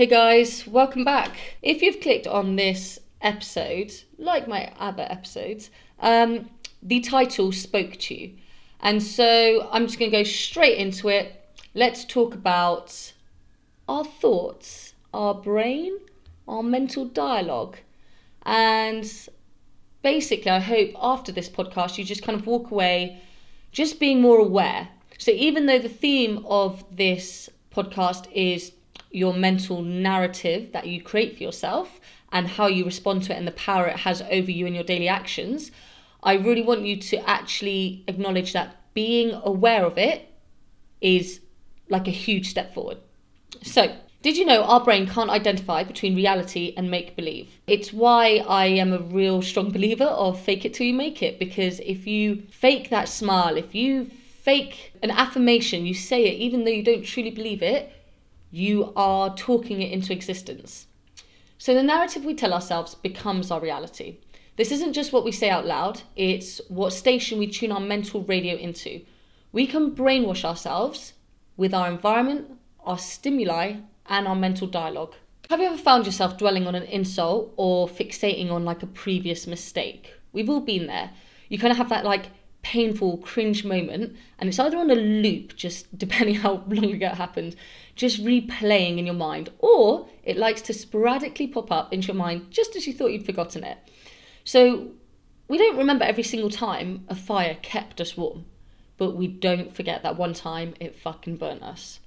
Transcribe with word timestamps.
Hey 0.00 0.06
guys, 0.06 0.66
welcome 0.66 1.04
back. 1.04 1.36
If 1.60 1.82
you've 1.82 2.00
clicked 2.00 2.26
on 2.26 2.56
this 2.56 2.98
episode, 3.20 3.92
like 4.16 4.48
my 4.48 4.72
other 4.78 5.06
episodes, 5.10 5.68
um, 5.98 6.48
the 6.82 7.00
title 7.00 7.52
spoke 7.52 7.98
to 7.98 8.14
you. 8.14 8.32
And 8.80 9.02
so 9.02 9.68
I'm 9.70 9.86
just 9.86 9.98
going 9.98 10.10
to 10.10 10.16
go 10.16 10.22
straight 10.22 10.78
into 10.78 11.10
it. 11.10 11.54
Let's 11.74 12.06
talk 12.06 12.32
about 12.32 13.12
our 13.90 14.02
thoughts, 14.02 14.94
our 15.12 15.34
brain, 15.34 15.98
our 16.48 16.62
mental 16.62 17.04
dialogue. 17.04 17.76
And 18.46 19.04
basically, 20.00 20.50
I 20.50 20.60
hope 20.60 20.92
after 20.98 21.30
this 21.30 21.50
podcast, 21.50 21.98
you 21.98 22.04
just 22.04 22.22
kind 22.22 22.40
of 22.40 22.46
walk 22.46 22.70
away 22.70 23.20
just 23.70 24.00
being 24.00 24.22
more 24.22 24.38
aware. 24.38 24.88
So, 25.18 25.30
even 25.30 25.66
though 25.66 25.78
the 25.78 25.90
theme 25.90 26.42
of 26.48 26.84
this 26.90 27.50
podcast 27.70 28.32
is 28.32 28.72
your 29.10 29.34
mental 29.34 29.82
narrative 29.82 30.72
that 30.72 30.86
you 30.86 31.02
create 31.02 31.36
for 31.36 31.42
yourself 31.42 32.00
and 32.32 32.46
how 32.46 32.66
you 32.66 32.84
respond 32.84 33.22
to 33.24 33.32
it 33.34 33.36
and 33.36 33.46
the 33.46 33.52
power 33.52 33.86
it 33.86 33.96
has 33.96 34.22
over 34.22 34.50
you 34.50 34.66
in 34.66 34.74
your 34.74 34.84
daily 34.84 35.08
actions, 35.08 35.70
I 36.22 36.34
really 36.34 36.62
want 36.62 36.82
you 36.82 36.96
to 36.96 37.28
actually 37.28 38.04
acknowledge 38.06 38.52
that 38.52 38.76
being 38.94 39.32
aware 39.42 39.84
of 39.84 39.98
it 39.98 40.32
is 41.00 41.40
like 41.88 42.06
a 42.06 42.12
huge 42.12 42.48
step 42.48 42.74
forward. 42.74 42.98
So, 43.62 43.96
did 44.22 44.36
you 44.36 44.44
know 44.44 44.62
our 44.64 44.84
brain 44.84 45.06
can't 45.06 45.30
identify 45.30 45.82
between 45.82 46.14
reality 46.14 46.74
and 46.76 46.90
make 46.90 47.16
believe? 47.16 47.48
It's 47.66 47.90
why 47.90 48.44
I 48.46 48.66
am 48.66 48.92
a 48.92 48.98
real 48.98 49.40
strong 49.40 49.72
believer 49.76 50.04
of 50.04 50.38
fake 50.40 50.64
it 50.64 50.74
till 50.74 50.86
you 50.86 50.94
make 50.94 51.22
it 51.22 51.38
because 51.38 51.80
if 51.80 52.06
you 52.06 52.42
fake 52.50 52.90
that 52.90 53.08
smile, 53.08 53.56
if 53.56 53.74
you 53.74 54.10
fake 54.42 54.92
an 55.02 55.10
affirmation, 55.10 55.86
you 55.86 55.94
say 55.94 56.24
it 56.24 56.38
even 56.38 56.64
though 56.64 56.70
you 56.70 56.82
don't 56.82 57.04
truly 57.04 57.30
believe 57.30 57.62
it, 57.62 57.92
you 58.50 58.92
are 58.96 59.34
talking 59.36 59.82
it 59.82 59.92
into 59.92 60.12
existence. 60.12 60.86
So 61.58 61.74
the 61.74 61.82
narrative 61.82 62.24
we 62.24 62.34
tell 62.34 62.52
ourselves 62.52 62.94
becomes 62.94 63.50
our 63.50 63.60
reality. 63.60 64.18
This 64.56 64.72
isn't 64.72 64.92
just 64.92 65.12
what 65.12 65.24
we 65.24 65.32
say 65.32 65.50
out 65.50 65.66
loud, 65.66 66.02
it's 66.16 66.60
what 66.68 66.92
station 66.92 67.38
we 67.38 67.46
tune 67.46 67.72
our 67.72 67.80
mental 67.80 68.22
radio 68.22 68.56
into. 68.56 69.02
We 69.52 69.66
can 69.66 69.92
brainwash 69.92 70.44
ourselves 70.44 71.14
with 71.56 71.74
our 71.74 71.88
environment, 71.88 72.46
our 72.84 72.98
stimuli, 72.98 73.76
and 74.06 74.26
our 74.26 74.34
mental 74.34 74.66
dialogue. 74.66 75.14
Have 75.48 75.60
you 75.60 75.66
ever 75.66 75.76
found 75.76 76.06
yourself 76.06 76.38
dwelling 76.38 76.66
on 76.66 76.74
an 76.74 76.84
insult 76.84 77.52
or 77.56 77.88
fixating 77.88 78.50
on 78.50 78.64
like 78.64 78.82
a 78.82 78.86
previous 78.86 79.46
mistake? 79.46 80.14
We've 80.32 80.48
all 80.48 80.60
been 80.60 80.86
there. 80.86 81.10
You 81.48 81.58
kind 81.58 81.72
of 81.72 81.78
have 81.78 81.88
that 81.88 82.04
like 82.04 82.26
painful 82.62 83.16
cringe 83.18 83.64
moment 83.64 84.14
and 84.38 84.48
it's 84.48 84.58
either 84.58 84.76
on 84.76 84.90
a 84.90 84.94
loop 84.94 85.56
just 85.56 85.96
depending 85.98 86.34
how 86.36 86.62
long 86.68 86.92
ago 86.92 87.06
it 87.06 87.14
happened 87.14 87.56
just 87.96 88.22
replaying 88.24 88.98
in 88.98 89.06
your 89.06 89.14
mind 89.14 89.48
or 89.58 90.08
it 90.22 90.36
likes 90.36 90.62
to 90.62 90.72
sporadically 90.72 91.46
pop 91.46 91.70
up 91.72 91.92
into 91.92 92.08
your 92.08 92.16
mind 92.16 92.46
just 92.50 92.76
as 92.76 92.86
you 92.86 92.92
thought 92.92 93.12
you'd 93.12 93.26
forgotten 93.26 93.64
it. 93.64 93.78
So 94.44 94.92
we 95.48 95.58
don't 95.58 95.76
remember 95.76 96.04
every 96.04 96.22
single 96.22 96.50
time 96.50 97.04
a 97.08 97.14
fire 97.14 97.56
kept 97.62 98.00
us 98.00 98.16
warm 98.16 98.46
but 98.96 99.16
we 99.16 99.26
don't 99.26 99.74
forget 99.74 100.02
that 100.02 100.16
one 100.16 100.34
time 100.34 100.74
it 100.78 100.94
fucking 100.94 101.36
burnt 101.36 101.62
us. 101.62 102.00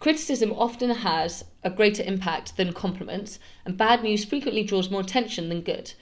Criticism 0.00 0.52
often 0.52 0.90
has 0.90 1.44
a 1.62 1.70
greater 1.70 2.02
impact 2.02 2.56
than 2.56 2.72
compliments 2.72 3.38
and 3.64 3.76
bad 3.76 4.02
news 4.02 4.24
frequently 4.24 4.64
draws 4.64 4.90
more 4.90 5.00
attention 5.00 5.48
than 5.48 5.60
good 5.62 5.92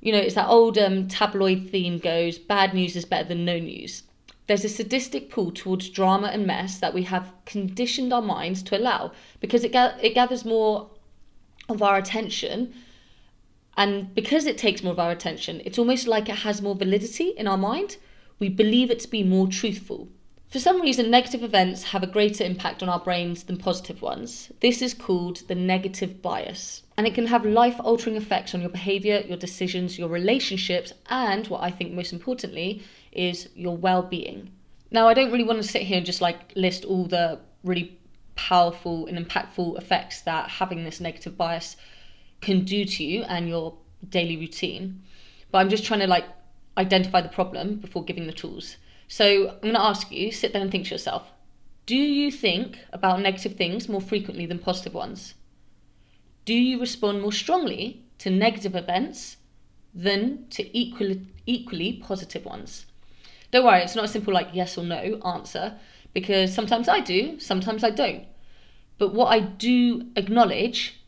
you 0.00 0.12
know, 0.12 0.18
it's 0.18 0.34
that 0.34 0.48
old 0.48 0.78
um, 0.78 1.08
tabloid 1.08 1.70
theme 1.70 1.98
goes, 1.98 2.38
bad 2.38 2.74
news 2.74 2.96
is 2.96 3.04
better 3.04 3.28
than 3.28 3.44
no 3.44 3.58
news. 3.58 4.02
There's 4.46 4.64
a 4.64 4.68
sadistic 4.68 5.30
pull 5.30 5.52
towards 5.52 5.90
drama 5.90 6.28
and 6.28 6.46
mess 6.46 6.78
that 6.78 6.94
we 6.94 7.04
have 7.04 7.32
conditioned 7.44 8.12
our 8.12 8.22
minds 8.22 8.62
to 8.64 8.76
allow 8.76 9.12
because 9.38 9.62
it, 9.62 9.72
ga- 9.72 9.96
it 10.02 10.14
gathers 10.14 10.44
more 10.44 10.90
of 11.68 11.82
our 11.82 11.96
attention. 11.96 12.74
And 13.76 14.12
because 14.14 14.46
it 14.46 14.58
takes 14.58 14.82
more 14.82 14.92
of 14.92 14.98
our 14.98 15.12
attention, 15.12 15.62
it's 15.64 15.78
almost 15.78 16.08
like 16.08 16.28
it 16.28 16.36
has 16.38 16.60
more 16.60 16.74
validity 16.74 17.28
in 17.28 17.46
our 17.46 17.56
mind. 17.56 17.98
We 18.38 18.48
believe 18.48 18.90
it 18.90 19.00
to 19.00 19.08
be 19.08 19.22
more 19.22 19.46
truthful. 19.46 20.08
For 20.48 20.58
some 20.58 20.80
reason, 20.80 21.10
negative 21.10 21.44
events 21.44 21.84
have 21.84 22.02
a 22.02 22.08
greater 22.08 22.42
impact 22.42 22.82
on 22.82 22.88
our 22.88 22.98
brains 22.98 23.44
than 23.44 23.56
positive 23.56 24.02
ones. 24.02 24.50
This 24.58 24.82
is 24.82 24.94
called 24.94 25.46
the 25.46 25.54
negative 25.54 26.20
bias. 26.20 26.82
And 27.00 27.06
it 27.06 27.14
can 27.14 27.28
have 27.28 27.46
life 27.46 27.80
altering 27.82 28.14
effects 28.14 28.54
on 28.54 28.60
your 28.60 28.68
behavior, 28.68 29.24
your 29.26 29.38
decisions, 29.38 29.98
your 29.98 30.10
relationships, 30.10 30.92
and 31.08 31.46
what 31.46 31.62
I 31.62 31.70
think 31.70 31.94
most 31.94 32.12
importantly 32.12 32.82
is 33.10 33.48
your 33.54 33.74
well 33.74 34.02
being. 34.02 34.50
Now, 34.90 35.08
I 35.08 35.14
don't 35.14 35.32
really 35.32 35.44
want 35.44 35.62
to 35.62 35.66
sit 35.66 35.80
here 35.80 35.96
and 35.96 36.04
just 36.04 36.20
like 36.20 36.52
list 36.56 36.84
all 36.84 37.06
the 37.06 37.40
really 37.64 37.98
powerful 38.34 39.06
and 39.06 39.16
impactful 39.16 39.78
effects 39.78 40.20
that 40.20 40.50
having 40.50 40.84
this 40.84 41.00
negative 41.00 41.38
bias 41.38 41.78
can 42.42 42.66
do 42.66 42.84
to 42.84 43.02
you 43.02 43.22
and 43.22 43.48
your 43.48 43.78
daily 44.06 44.36
routine, 44.36 45.02
but 45.50 45.56
I'm 45.56 45.70
just 45.70 45.86
trying 45.86 46.00
to 46.00 46.06
like 46.06 46.26
identify 46.76 47.22
the 47.22 47.30
problem 47.30 47.76
before 47.76 48.04
giving 48.04 48.26
the 48.26 48.34
tools. 48.34 48.76
So 49.08 49.48
I'm 49.48 49.60
going 49.62 49.74
to 49.74 49.80
ask 49.80 50.12
you, 50.12 50.30
sit 50.30 50.52
there 50.52 50.60
and 50.60 50.70
think 50.70 50.84
to 50.88 50.90
yourself 50.90 51.30
do 51.86 51.96
you 51.96 52.30
think 52.30 52.78
about 52.92 53.22
negative 53.22 53.56
things 53.56 53.88
more 53.88 54.02
frequently 54.02 54.44
than 54.44 54.58
positive 54.58 54.92
ones? 54.92 55.32
Do 56.44 56.54
you 56.54 56.80
respond 56.80 57.22
more 57.22 57.32
strongly 57.32 58.04
to 58.18 58.30
negative 58.30 58.74
events 58.74 59.36
than 59.94 60.46
to 60.50 60.76
equally, 60.76 61.26
equally 61.46 61.94
positive 61.94 62.44
ones? 62.44 62.86
Don't 63.50 63.64
worry, 63.64 63.82
it's 63.82 63.96
not 63.96 64.04
a 64.04 64.08
simple 64.08 64.32
like 64.32 64.48
yes 64.52 64.78
or 64.78 64.84
no 64.84 65.20
answer 65.24 65.78
because 66.12 66.54
sometimes 66.54 66.88
I 66.88 67.00
do, 67.00 67.38
sometimes 67.40 67.84
I 67.84 67.90
don't. 67.90 68.24
But 68.98 69.14
what 69.14 69.32
I 69.32 69.40
do 69.40 70.06
acknowledge 70.16 71.00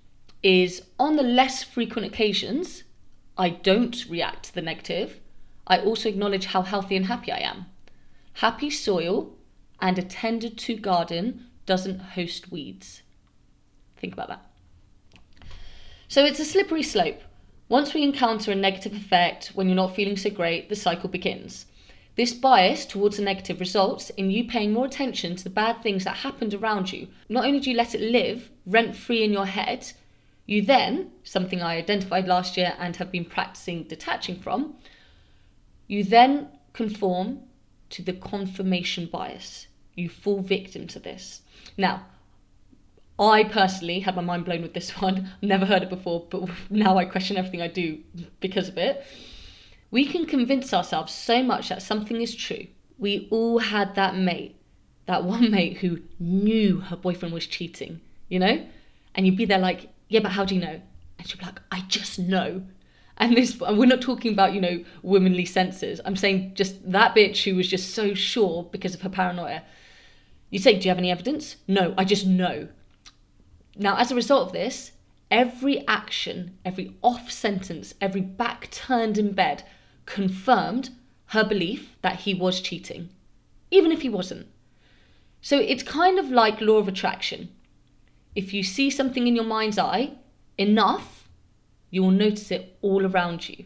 is 0.43 0.82
on 0.98 1.16
the 1.16 1.22
less 1.22 1.62
frequent 1.62 2.06
occasions, 2.06 2.84
I 3.37 3.50
don't 3.50 4.04
react 4.09 4.44
to 4.44 4.54
the 4.54 4.62
negative. 4.62 5.20
I 5.66 5.78
also 5.78 6.09
acknowledge 6.09 6.47
how 6.47 6.62
healthy 6.62 6.97
and 6.97 7.06
happy 7.06 7.31
I 7.31 7.38
am. 7.38 7.66
Happy 8.34 8.70
soil 8.70 9.37
and 9.81 9.99
a 9.99 10.03
tended 10.03 10.59
to 10.59 10.76
garden 10.76 11.47
doesn't 11.66 12.00
host 12.00 12.50
weeds. 12.50 13.03
Think 13.97 14.12
about 14.14 14.28
that. 14.28 14.51
So 16.12 16.27
it's 16.27 16.41
a 16.41 16.45
slippery 16.45 16.83
slope. 16.83 17.23
Once 17.71 17.95
we 17.95 18.03
encounter 18.03 18.53
a 18.53 18.55
negative 18.55 18.93
effect 18.93 19.53
when 19.55 19.67
you're 19.67 19.75
not 19.75 19.97
feeling 19.97 20.19
so 20.19 20.28
great, 20.28 20.69
the 20.69 20.77
cycle 20.77 21.09
begins. 21.09 21.65
This 22.17 22.34
bias 22.34 22.84
towards 22.84 23.19
a 23.19 23.23
negative 23.23 23.61
results 23.61 24.11
in 24.11 24.31
you 24.31 24.45
paying 24.45 24.75
more 24.75 24.84
attention 24.84 25.37
to 25.37 25.45
the 25.45 25.49
bad 25.49 25.83
things 25.83 26.05
that 26.05 26.19
happened 26.19 26.53
around 26.53 26.93
you. 26.93 27.09
Not 27.31 27.47
only 27.47 27.61
do 27.61 27.71
you 27.71 27.77
let 27.78 27.95
it 27.95 28.03
live 28.03 28.50
rent 28.67 28.95
free 28.95 29.25
in 29.25 29.33
your 29.33 29.47
head, 29.47 29.91
you 30.45 30.61
then, 30.61 31.12
something 31.25 31.62
I 31.62 31.78
identified 31.78 32.29
last 32.29 32.59
year 32.59 32.75
and 32.79 32.94
have 32.97 33.11
been 33.11 33.25
practicing 33.25 33.84
detaching 33.84 34.39
from, 34.39 34.75
you 35.87 36.05
then 36.05 36.49
conform 36.75 37.41
to 37.89 38.03
the 38.03 38.12
confirmation 38.12 39.06
bias. 39.06 39.67
You 39.94 40.11
fall 40.11 40.43
victim 40.43 40.87
to 40.89 40.99
this. 40.99 41.41
Now, 41.79 42.05
I 43.31 43.44
personally 43.44 44.00
had 44.00 44.16
my 44.16 44.22
mind 44.22 44.44
blown 44.44 44.62
with 44.62 44.75
this 44.75 44.91
one. 45.03 45.31
Never 45.41 45.66
heard 45.66 45.83
it 45.83 45.91
before, 45.91 46.27
but 46.28 46.49
now 46.71 46.99
I 46.99 47.05
question 47.05 47.37
everything 47.37 47.62
I 47.62 47.69
do 47.69 48.00
because 48.41 48.69
of 48.69 48.78
it. 48.78 49.05
We 49.91 50.06
can 50.06 50.27
convince 50.27 50.72
ourselves 50.72 51.12
so 51.12 51.43
much 51.43 51.69
that 51.69 51.82
something 51.82 52.21
is 52.21 52.34
true. 52.34 52.66
We 52.99 53.28
all 53.31 53.59
had 53.59 53.94
that 53.94 54.16
mate, 54.16 54.56
that 55.06 55.25
one 55.25 55.50
mate 55.50 55.78
who 55.78 56.00
knew 56.19 56.81
her 56.81 56.97
boyfriend 56.97 57.34
was 57.34 57.47
cheating, 57.47 58.00
you 58.28 58.38
know? 58.38 58.66
And 59.15 59.27
you'd 59.27 59.37
be 59.37 59.44
there 59.44 59.59
like, 59.59 59.91
yeah, 60.09 60.21
but 60.21 60.32
how 60.32 60.44
do 60.44 60.55
you 60.55 60.61
know? 60.61 60.81
And 61.19 61.28
she'd 61.28 61.38
be 61.38 61.44
like, 61.44 61.61
I 61.71 61.82
just 61.88 62.19
know. 62.19 62.62
And 63.19 63.37
this, 63.37 63.61
we're 63.61 63.87
not 63.87 64.00
talking 64.00 64.32
about, 64.32 64.55
you 64.55 64.61
know, 64.61 64.84
womanly 65.03 65.44
senses. 65.44 66.00
I'm 66.05 66.16
saying 66.16 66.55
just 66.55 66.91
that 66.91 67.15
bitch 67.15 67.44
who 67.44 67.55
was 67.55 67.69
just 67.69 67.94
so 67.94 68.15
sure 68.15 68.65
because 68.72 68.94
of 68.94 69.03
her 69.03 69.11
paranoia. 69.11 69.62
You 70.50 70.59
say, 70.59 70.78
Do 70.78 70.84
you 70.84 70.91
have 70.91 70.99
any 70.99 71.11
evidence? 71.11 71.56
No, 71.69 71.94
I 71.97 72.05
just 72.05 72.27
know. 72.27 72.69
Now, 73.77 73.97
as 73.97 74.10
a 74.10 74.15
result 74.15 74.49
of 74.49 74.52
this, 74.52 74.93
every 75.31 75.87
action, 75.88 76.58
every 76.64 76.94
off 77.02 77.31
sentence, 77.31 77.94
every 78.00 78.20
back 78.20 78.70
turned 78.70 79.19
in 79.19 79.32
bed 79.32 79.64
confirmed 80.05 80.91
her 81.26 81.44
belief 81.44 81.96
that 82.02 82.20
he 82.20 82.35
was 82.35 82.61
cheating, 82.61 83.08
even 83.70 83.93
if 83.93 84.02
he 84.02 84.08
wasn't. 84.08 84.46
So 85.41 85.58
it's 85.58 85.82
kind 85.82 86.19
of 86.19 86.31
like 86.31 86.61
law 86.61 86.76
of 86.76 86.88
attraction. 86.88 87.49
If 88.35 88.52
you 88.52 88.62
see 88.62 88.91
something 88.91 89.26
in 89.26 89.35
your 89.35 89.44
mind's 89.44 89.79
eye 89.79 90.12
enough, 90.58 91.29
you 91.91 92.02
will 92.02 92.11
notice 92.11 92.50
it 92.50 92.79
all 92.82 93.06
around 93.06 93.49
you. 93.49 93.64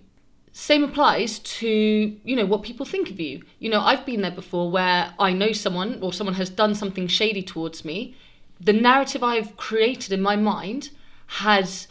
Same 0.52 0.84
applies 0.84 1.38
to, 1.40 1.68
you 1.68 2.34
know, 2.34 2.46
what 2.46 2.62
people 2.62 2.86
think 2.86 3.10
of 3.10 3.20
you. 3.20 3.42
You 3.58 3.68
know, 3.68 3.80
I've 3.80 4.06
been 4.06 4.22
there 4.22 4.30
before 4.30 4.70
where 4.70 5.12
I 5.18 5.32
know 5.32 5.52
someone 5.52 5.98
or 6.00 6.12
someone 6.14 6.34
has 6.36 6.48
done 6.48 6.74
something 6.74 7.08
shady 7.08 7.42
towards 7.42 7.84
me. 7.84 8.16
The 8.60 8.72
narrative 8.72 9.22
I've 9.22 9.56
created 9.56 10.12
in 10.12 10.22
my 10.22 10.36
mind 10.36 10.90
has, 11.26 11.88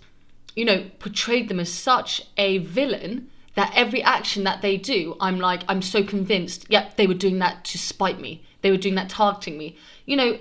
you 0.56 0.66
know, 0.66 0.90
portrayed 1.00 1.50
them 1.50 1.60
as 1.60 1.72
such 1.72 2.24
a 2.38 2.60
villain 2.60 3.30
that 3.56 3.72
every 3.76 4.04
action 4.04 4.44
that 4.44 4.62
they 4.62 4.78
do, 4.78 5.16
I'm 5.20 5.40
like, 5.40 5.64
I'm 5.68 5.82
so 5.82 6.04
convinced, 6.04 6.66
yep, 6.70 6.86
yeah, 6.86 6.94
they 6.98 7.08
were 7.08 7.14
doing 7.14 7.40
that 7.40 7.64
to 7.66 7.78
spite 7.78 8.20
me. 8.20 8.44
They 8.62 8.72
were 8.72 8.78
doing 8.78 8.96
that 8.96 9.10
targeting 9.10 9.58
me. 9.58 9.78
You 10.06 10.18
know, 10.18 10.40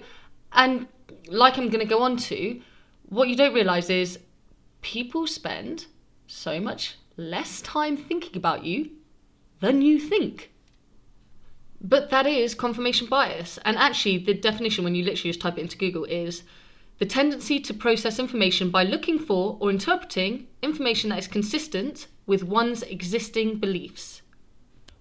and 0.52 0.88
like 1.28 1.58
I'm 1.58 1.68
going 1.68 1.80
to 1.80 1.86
go 1.86 2.02
on 2.02 2.16
to, 2.16 2.60
what 3.08 3.28
you 3.28 3.36
don't 3.36 3.54
realize 3.54 3.90
is 3.90 4.18
people 4.82 5.26
spend 5.26 5.86
so 6.26 6.60
much 6.60 6.96
less 7.16 7.60
time 7.60 7.96
thinking 7.96 8.36
about 8.36 8.64
you 8.64 8.90
than 9.60 9.82
you 9.82 10.00
think. 10.00 10.50
But 11.86 12.08
that 12.08 12.26
is 12.26 12.54
confirmation 12.54 13.08
bias. 13.08 13.58
And 13.66 13.76
actually, 13.76 14.16
the 14.16 14.32
definition, 14.32 14.84
when 14.84 14.94
you 14.94 15.04
literally 15.04 15.30
just 15.30 15.42
type 15.42 15.58
it 15.58 15.60
into 15.60 15.76
Google, 15.76 16.04
is 16.04 16.42
the 16.98 17.04
tendency 17.04 17.60
to 17.60 17.74
process 17.74 18.18
information 18.18 18.70
by 18.70 18.84
looking 18.84 19.18
for 19.18 19.58
or 19.60 19.68
interpreting 19.68 20.46
information 20.62 21.10
that 21.10 21.18
is 21.18 21.28
consistent 21.28 22.06
with 22.26 22.42
one's 22.42 22.82
existing 22.84 23.58
beliefs. 23.58 24.22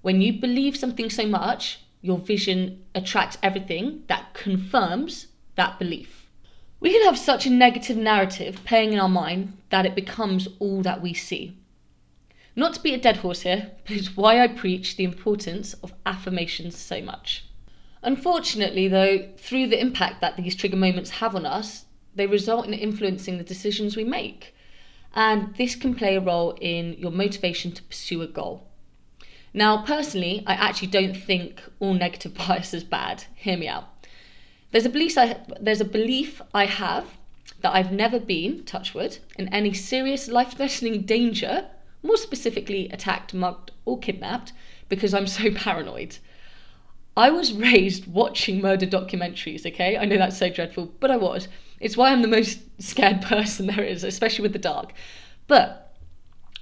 When 0.02 0.20
you 0.20 0.42
believe 0.42 0.76
something 0.76 1.10
so 1.10 1.26
much, 1.26 1.80
your 2.02 2.18
vision 2.18 2.84
attracts 2.94 3.38
everything 3.42 4.04
that 4.08 4.34
confirms 4.34 5.28
that 5.56 5.80
belief. 5.80 6.28
We 6.82 6.92
can 6.92 7.06
have 7.06 7.18
such 7.18 7.46
a 7.46 7.50
negative 7.50 7.96
narrative 7.96 8.60
playing 8.66 8.92
in 8.92 9.00
our 9.00 9.08
mind 9.08 9.58
that 9.70 9.86
it 9.86 9.96
becomes 9.96 10.50
all 10.60 10.82
that 10.82 11.02
we 11.02 11.14
see. 11.14 11.58
Not 12.56 12.76
to 12.76 12.82
beat 12.82 12.94
a 12.94 13.02
dead 13.02 13.18
horse 13.18 13.42
here, 13.42 13.72
but 13.88 13.98
it's 13.98 14.16
why 14.16 14.42
I 14.42 14.48
preach 14.48 14.96
the 14.96 15.04
importance 15.04 15.74
of 15.76 15.94
affirmations 16.06 16.78
so 16.78 17.02
much. 17.02 17.46
Unfortunately, 18.04 18.88
though, 18.88 19.30
through 19.38 19.68
the 19.68 19.80
impact 19.80 20.22
that 20.22 20.38
these 20.38 20.56
trigger 20.56 20.78
moments 20.78 21.12
have 21.12 21.36
on 21.36 21.46
us, 21.46 21.86
they 22.16 22.28
result 22.28 22.68
in 22.68 22.74
influencing 22.74 23.38
the 23.38 23.44
decisions 23.44 23.96
we 23.96 24.04
make. 24.04 24.54
And 25.16 25.56
this 25.56 25.76
can 25.76 25.96
play 25.96 26.16
a 26.16 26.22
role 26.22 26.58
in 26.60 26.94
your 26.94 27.12
motivation 27.12 27.72
to 27.72 27.84
pursue 27.84 28.22
a 28.22 28.28
goal. 28.28 28.68
Now, 29.54 29.84
personally, 29.84 30.44
I 30.46 30.54
actually 30.54 30.90
don't 30.90 31.16
think 31.16 31.62
all 31.80 31.94
negative 31.94 32.34
bias 32.38 32.74
is 32.74 32.84
bad. 32.84 33.26
Hear 33.36 33.58
me 33.58 33.68
out. 33.68 33.86
There's 34.72 34.86
a 34.86 34.90
belief 34.90 35.18
I, 35.18 35.38
there's 35.60 35.82
a 35.82 35.86
belief 35.86 36.42
I 36.54 36.66
have 36.66 37.06
that 37.62 37.74
I've 37.74 37.92
never 37.92 38.20
been, 38.20 38.64
touchwood, 38.66 39.20
in 39.38 39.48
any 39.50 39.74
serious 39.74 40.28
life-threatening 40.28 41.04
danger 41.04 41.68
more 42.04 42.18
specifically 42.18 42.90
attacked, 42.90 43.34
mugged, 43.34 43.72
or 43.86 43.98
kidnapped, 43.98 44.54
because 44.90 45.14
I'm 45.14 45.28
so 45.28 45.52
paranoid. 45.56 46.18
I 47.16 47.30
was 47.30 47.54
raised 47.54 48.08
watching 48.08 48.62
murder 48.62 48.86
documentaries, 48.88 49.66
okay? 49.66 49.98
I 49.98 50.06
know 50.06 50.18
that's 50.18 50.38
so 50.38 50.50
dreadful, 50.50 50.92
but 51.00 51.12
I 51.12 51.18
was. 51.18 51.48
It's 51.80 51.96
why 51.98 52.12
I'm 52.12 52.22
the 52.22 52.28
most 52.28 52.60
scared 52.80 53.22
person 53.22 53.68
there 53.68 53.84
is, 53.84 54.04
especially 54.04 54.44
with 54.44 54.54
the 54.54 54.60
dark. 54.60 54.94
But 55.48 55.96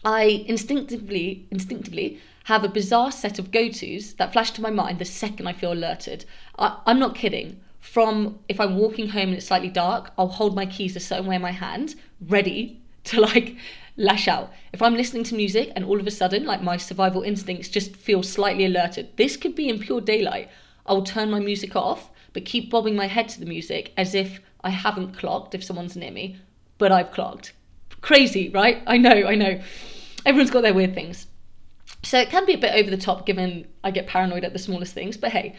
I 0.03 0.43
instinctively 0.47 1.47
instinctively 1.51 2.19
have 2.45 2.63
a 2.63 2.69
bizarre 2.69 3.11
set 3.11 3.37
of 3.37 3.51
go-tos 3.51 4.13
that 4.13 4.33
flash 4.33 4.51
to 4.51 4.61
my 4.61 4.71
mind 4.71 4.97
the 4.97 5.05
second 5.05 5.47
I 5.47 5.53
feel 5.53 5.73
alerted. 5.73 6.25
I, 6.57 6.79
I'm 6.85 6.99
not 6.99 7.15
kidding. 7.15 7.61
From 7.79 8.39
if 8.47 8.59
I'm 8.59 8.77
walking 8.77 9.09
home 9.09 9.29
and 9.29 9.35
it's 9.35 9.47
slightly 9.47 9.69
dark, 9.69 10.11
I'll 10.17 10.27
hold 10.27 10.55
my 10.55 10.65
keys 10.65 10.95
a 10.95 10.99
certain 10.99 11.27
way 11.27 11.35
in 11.35 11.41
my 11.41 11.51
hand, 11.51 11.95
ready 12.19 12.81
to 13.05 13.21
like 13.21 13.55
lash 13.97 14.27
out. 14.27 14.51
If 14.73 14.81
I'm 14.81 14.95
listening 14.95 15.23
to 15.25 15.35
music 15.35 15.71
and 15.75 15.85
all 15.85 15.99
of 15.99 16.07
a 16.07 16.11
sudden, 16.11 16.45
like 16.45 16.61
my 16.61 16.77
survival 16.77 17.21
instincts 17.21 17.69
just 17.69 17.95
feel 17.95 18.23
slightly 18.23 18.65
alerted, 18.65 19.15
this 19.17 19.37
could 19.37 19.55
be 19.55 19.69
in 19.69 19.79
pure 19.79 20.01
daylight. 20.01 20.49
I'll 20.85 21.03
turn 21.03 21.31
my 21.31 21.39
music 21.39 21.75
off, 21.75 22.09
but 22.33 22.45
keep 22.45 22.69
bobbing 22.69 22.95
my 22.95 23.07
head 23.07 23.29
to 23.29 23.39
the 23.39 23.45
music 23.45 23.93
as 23.97 24.15
if 24.15 24.39
I 24.63 24.69
haven't 24.69 25.17
clocked 25.17 25.55
if 25.55 25.63
someone's 25.63 25.95
near 25.95 26.11
me, 26.11 26.37
but 26.77 26.91
I've 26.91 27.11
clocked. 27.11 27.53
Crazy, 28.01 28.49
right? 28.49 28.81
I 28.87 28.97
know, 28.97 29.27
I 29.27 29.35
know. 29.35 29.61
Everyone's 30.25 30.51
got 30.51 30.61
their 30.61 30.73
weird 30.73 30.93
things. 30.93 31.27
So 32.03 32.19
it 32.19 32.29
can 32.29 32.45
be 32.45 32.53
a 32.53 32.57
bit 32.57 32.73
over 32.73 32.89
the 32.89 32.97
top 32.97 33.25
given 33.25 33.67
I 33.83 33.91
get 33.91 34.07
paranoid 34.07 34.43
at 34.43 34.53
the 34.53 34.59
smallest 34.59 34.93
things, 34.93 35.17
but 35.17 35.31
hey, 35.31 35.55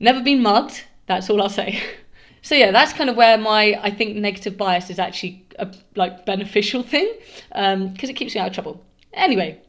never 0.00 0.20
been 0.22 0.42
mugged, 0.42 0.82
that's 1.06 1.30
all 1.30 1.40
I'll 1.40 1.48
say. 1.48 1.80
So 2.44 2.54
yeah, 2.54 2.72
that's 2.72 2.92
kind 2.92 3.08
of 3.08 3.16
where 3.16 3.38
my 3.38 3.80
I 3.82 3.90
think 3.90 4.16
negative 4.16 4.58
bias 4.58 4.90
is 4.90 4.98
actually 4.98 5.46
a 5.58 5.74
like 5.96 6.26
beneficial 6.26 6.82
thing 6.92 7.10
because 7.48 7.74
um, 7.74 7.94
it 7.96 8.16
keeps 8.16 8.34
me 8.34 8.40
out 8.42 8.48
of 8.48 8.52
trouble. 8.52 8.84
Anyway, 9.14 9.62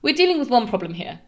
we're 0.00 0.14
dealing 0.14 0.38
with 0.38 0.48
one 0.48 0.66
problem 0.66 0.94
here. 0.94 1.20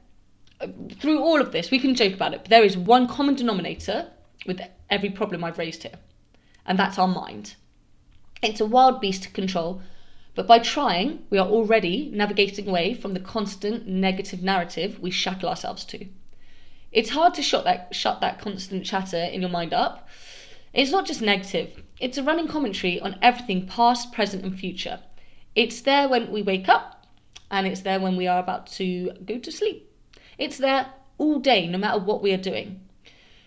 Through 0.98 1.22
all 1.22 1.42
of 1.42 1.52
this, 1.52 1.70
we 1.70 1.78
can 1.78 1.94
joke 1.94 2.14
about 2.14 2.32
it, 2.32 2.40
but 2.40 2.48
there 2.48 2.64
is 2.64 2.76
one 2.76 3.06
common 3.06 3.34
denominator 3.34 4.10
with 4.46 4.62
every 4.88 5.10
problem 5.10 5.44
I've 5.44 5.58
raised 5.58 5.82
here, 5.82 5.98
and 6.64 6.78
that's 6.78 6.98
our 6.98 7.06
mind. 7.06 7.56
It's 8.40 8.60
a 8.60 8.66
wild 8.66 8.98
beast 8.98 9.24
to 9.24 9.30
control, 9.30 9.82
but 10.34 10.46
by 10.46 10.58
trying, 10.58 11.22
we 11.28 11.36
are 11.36 11.46
already 11.46 12.10
navigating 12.14 12.66
away 12.66 12.94
from 12.94 13.12
the 13.12 13.20
constant 13.20 13.86
negative 13.86 14.42
narrative 14.42 14.98
we 15.00 15.10
shackle 15.10 15.50
ourselves 15.50 15.84
to. 15.86 16.06
It's 16.92 17.10
hard 17.10 17.34
to 17.34 17.42
shut 17.42 17.64
that, 17.64 17.94
shut 17.94 18.22
that 18.22 18.40
constant 18.40 18.86
chatter 18.86 19.22
in 19.22 19.42
your 19.42 19.50
mind 19.50 19.74
up, 19.74 20.08
it's 20.72 20.90
not 20.90 21.06
just 21.06 21.22
negative, 21.22 21.82
it's 22.00 22.18
a 22.18 22.22
running 22.22 22.48
commentary 22.48 23.00
on 23.00 23.18
everything 23.22 23.66
past, 23.66 24.12
present, 24.12 24.44
and 24.44 24.58
future. 24.58 25.00
It's 25.54 25.80
there 25.80 26.08
when 26.08 26.30
we 26.30 26.42
wake 26.42 26.68
up, 26.68 27.06
and 27.50 27.66
it's 27.66 27.80
there 27.80 28.00
when 28.00 28.16
we 28.16 28.26
are 28.26 28.38
about 28.38 28.66
to 28.72 29.12
go 29.24 29.38
to 29.38 29.50
sleep. 29.50 29.90
It's 30.38 30.58
there 30.58 30.92
all 31.16 31.40
day, 31.40 31.66
no 31.66 31.78
matter 31.78 31.98
what 31.98 32.22
we 32.22 32.32
are 32.32 32.36
doing. 32.36 32.80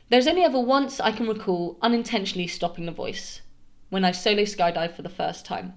There's 0.10 0.28
only 0.28 0.44
ever 0.44 0.60
once 0.60 1.00
I 1.00 1.12
can 1.12 1.28
recall 1.28 1.78
unintentionally 1.82 2.48
stopping 2.48 2.86
the 2.86 2.92
voice 2.92 3.42
when 3.90 4.04
I 4.04 4.12
solo 4.12 4.44
skydived 4.44 4.96
for 4.96 5.04
the 5.04 5.10
first 5.10 5.46
time. 5.46 5.74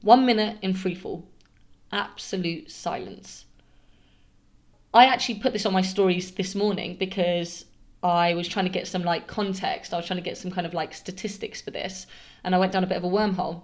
One 0.00 0.26
minute 0.26 0.58
in 0.62 0.74
freefall, 0.74 1.24
absolute 1.92 2.70
silence. 2.72 3.44
I 4.92 5.06
actually 5.06 5.38
put 5.38 5.52
this 5.52 5.64
on 5.64 5.72
my 5.72 5.82
stories 5.82 6.32
this 6.32 6.54
morning 6.54 6.96
because 6.98 7.66
I 8.02 8.34
was 8.34 8.48
trying 8.48 8.64
to 8.64 8.70
get 8.70 8.88
some 8.88 9.02
like 9.02 9.26
context. 9.26 9.94
I 9.94 9.96
was 9.96 10.06
trying 10.06 10.18
to 10.18 10.24
get 10.24 10.36
some 10.36 10.50
kind 10.50 10.66
of 10.66 10.74
like 10.74 10.92
statistics 10.92 11.60
for 11.60 11.70
this, 11.70 12.06
and 12.42 12.54
I 12.54 12.58
went 12.58 12.72
down 12.72 12.84
a 12.84 12.88
bit 12.88 12.96
of 12.96 13.04
a 13.04 13.08
wormhole. 13.08 13.62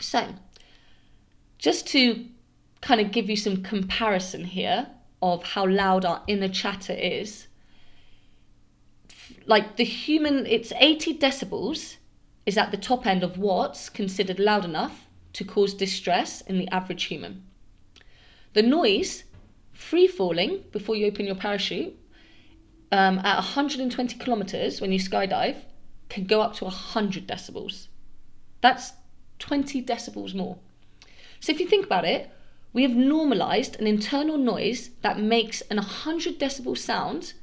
So, 0.00 0.34
just 1.58 1.86
to 1.88 2.26
kind 2.80 3.00
of 3.00 3.12
give 3.12 3.28
you 3.28 3.36
some 3.36 3.62
comparison 3.62 4.44
here 4.44 4.88
of 5.20 5.42
how 5.42 5.66
loud 5.66 6.06
our 6.06 6.22
inner 6.26 6.48
chatter 6.48 6.94
is, 6.94 7.48
like 9.44 9.76
the 9.76 9.84
human, 9.84 10.46
it's 10.46 10.72
80 10.76 11.18
decibels 11.18 11.96
is 12.46 12.56
at 12.56 12.70
the 12.70 12.76
top 12.76 13.06
end 13.06 13.22
of 13.22 13.36
what's 13.36 13.90
considered 13.90 14.38
loud 14.38 14.64
enough 14.64 15.06
to 15.34 15.44
cause 15.44 15.74
distress 15.74 16.40
in 16.40 16.58
the 16.58 16.68
average 16.74 17.04
human. 17.04 17.44
The 18.54 18.62
noise, 18.62 19.24
free 19.72 20.06
falling 20.06 20.64
before 20.72 20.96
you 20.96 21.06
open 21.06 21.26
your 21.26 21.34
parachute, 21.34 21.96
um, 22.92 23.18
at 23.20 23.36
120 23.36 24.18
kilometers 24.18 24.80
when 24.80 24.92
you 24.92 24.98
skydive 24.98 25.56
can 26.08 26.24
go 26.24 26.40
up 26.40 26.54
to 26.56 26.64
100 26.64 27.26
decibels. 27.26 27.86
That's 28.60 28.92
20 29.38 29.82
decibels 29.84 30.34
more. 30.34 30.58
So 31.38 31.52
if 31.52 31.60
you 31.60 31.66
think 31.66 31.86
about 31.86 32.04
it, 32.04 32.30
we 32.72 32.82
have 32.82 32.92
normalized 32.92 33.80
an 33.80 33.86
internal 33.86 34.36
noise 34.36 34.90
that 35.02 35.18
makes 35.18 35.60
an 35.62 35.76
100 35.76 36.38
decibel 36.38 36.76
sound 36.76 37.34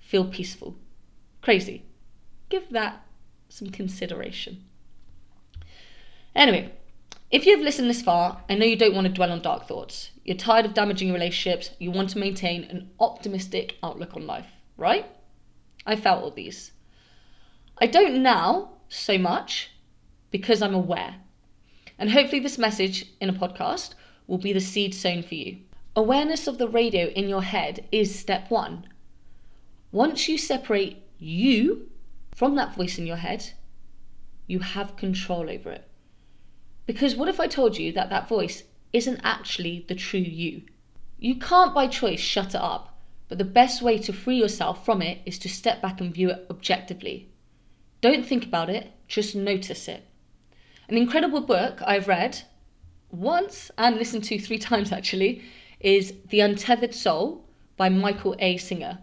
feel 0.00 0.24
peaceful. 0.24 0.76
Crazy. 1.42 1.84
Give 2.48 2.68
that 2.70 3.04
some 3.48 3.70
consideration. 3.70 4.64
Anyway, 6.34 6.72
if 7.30 7.46
you've 7.46 7.60
listened 7.60 7.90
this 7.90 8.02
far, 8.02 8.42
I 8.48 8.54
know 8.54 8.66
you 8.66 8.76
don't 8.76 8.94
want 8.94 9.06
to 9.06 9.12
dwell 9.12 9.32
on 9.32 9.42
dark 9.42 9.66
thoughts. 9.66 10.10
You're 10.24 10.36
tired 10.36 10.66
of 10.66 10.74
damaging 10.74 11.12
relationships, 11.12 11.70
you 11.78 11.90
want 11.90 12.10
to 12.10 12.18
maintain 12.18 12.64
an 12.64 12.90
optimistic 13.00 13.76
outlook 13.82 14.14
on 14.14 14.26
life 14.26 14.46
right? 14.78 15.06
I 15.84 15.96
felt 15.96 16.22
all 16.22 16.30
these. 16.30 16.72
I 17.76 17.86
don't 17.86 18.22
now 18.22 18.70
so 18.88 19.18
much 19.18 19.72
because 20.30 20.62
I'm 20.62 20.74
aware. 20.74 21.16
And 21.98 22.12
hopefully, 22.12 22.40
this 22.40 22.56
message 22.56 23.12
in 23.20 23.28
a 23.28 23.34
podcast 23.34 23.94
will 24.26 24.38
be 24.38 24.52
the 24.52 24.60
seed 24.60 24.94
sown 24.94 25.22
for 25.22 25.34
you. 25.34 25.58
Awareness 25.96 26.46
of 26.46 26.58
the 26.58 26.68
radio 26.68 27.08
in 27.08 27.28
your 27.28 27.42
head 27.42 27.86
is 27.90 28.18
step 28.18 28.50
one. 28.50 28.86
Once 29.90 30.28
you 30.28 30.38
separate 30.38 31.02
you 31.18 31.90
from 32.34 32.54
that 32.54 32.74
voice 32.74 32.98
in 32.98 33.06
your 33.06 33.16
head, 33.16 33.50
you 34.46 34.60
have 34.60 34.96
control 34.96 35.50
over 35.50 35.72
it. 35.72 35.88
Because 36.86 37.16
what 37.16 37.28
if 37.28 37.40
I 37.40 37.48
told 37.48 37.76
you 37.78 37.92
that 37.92 38.10
that 38.10 38.28
voice 38.28 38.62
isn't 38.92 39.20
actually 39.24 39.84
the 39.88 39.94
true 39.94 40.20
you? 40.20 40.62
You 41.18 41.36
can't 41.36 41.74
by 41.74 41.88
choice 41.88 42.20
shut 42.20 42.54
it 42.54 42.60
up 42.60 42.97
but 43.28 43.38
the 43.38 43.44
best 43.44 43.82
way 43.82 43.98
to 43.98 44.12
free 44.12 44.36
yourself 44.36 44.84
from 44.84 45.02
it 45.02 45.20
is 45.26 45.38
to 45.38 45.48
step 45.48 45.82
back 45.82 46.00
and 46.00 46.14
view 46.14 46.30
it 46.30 46.46
objectively. 46.50 47.28
Don't 48.00 48.26
think 48.26 48.44
about 48.44 48.70
it, 48.70 48.92
just 49.06 49.34
notice 49.34 49.88
it. 49.88 50.04
An 50.88 50.96
incredible 50.96 51.42
book 51.42 51.80
I've 51.86 52.08
read 52.08 52.42
once 53.10 53.70
and 53.76 53.96
listened 53.96 54.24
to 54.24 54.38
three 54.38 54.58
times 54.70 54.92
actually 54.92 55.42
is 55.80 56.14
The 56.28 56.40
Untethered 56.40 56.94
Soul 56.94 57.44
by 57.76 57.88
Michael 57.88 58.34
A. 58.38 58.56
Singer. 58.56 58.98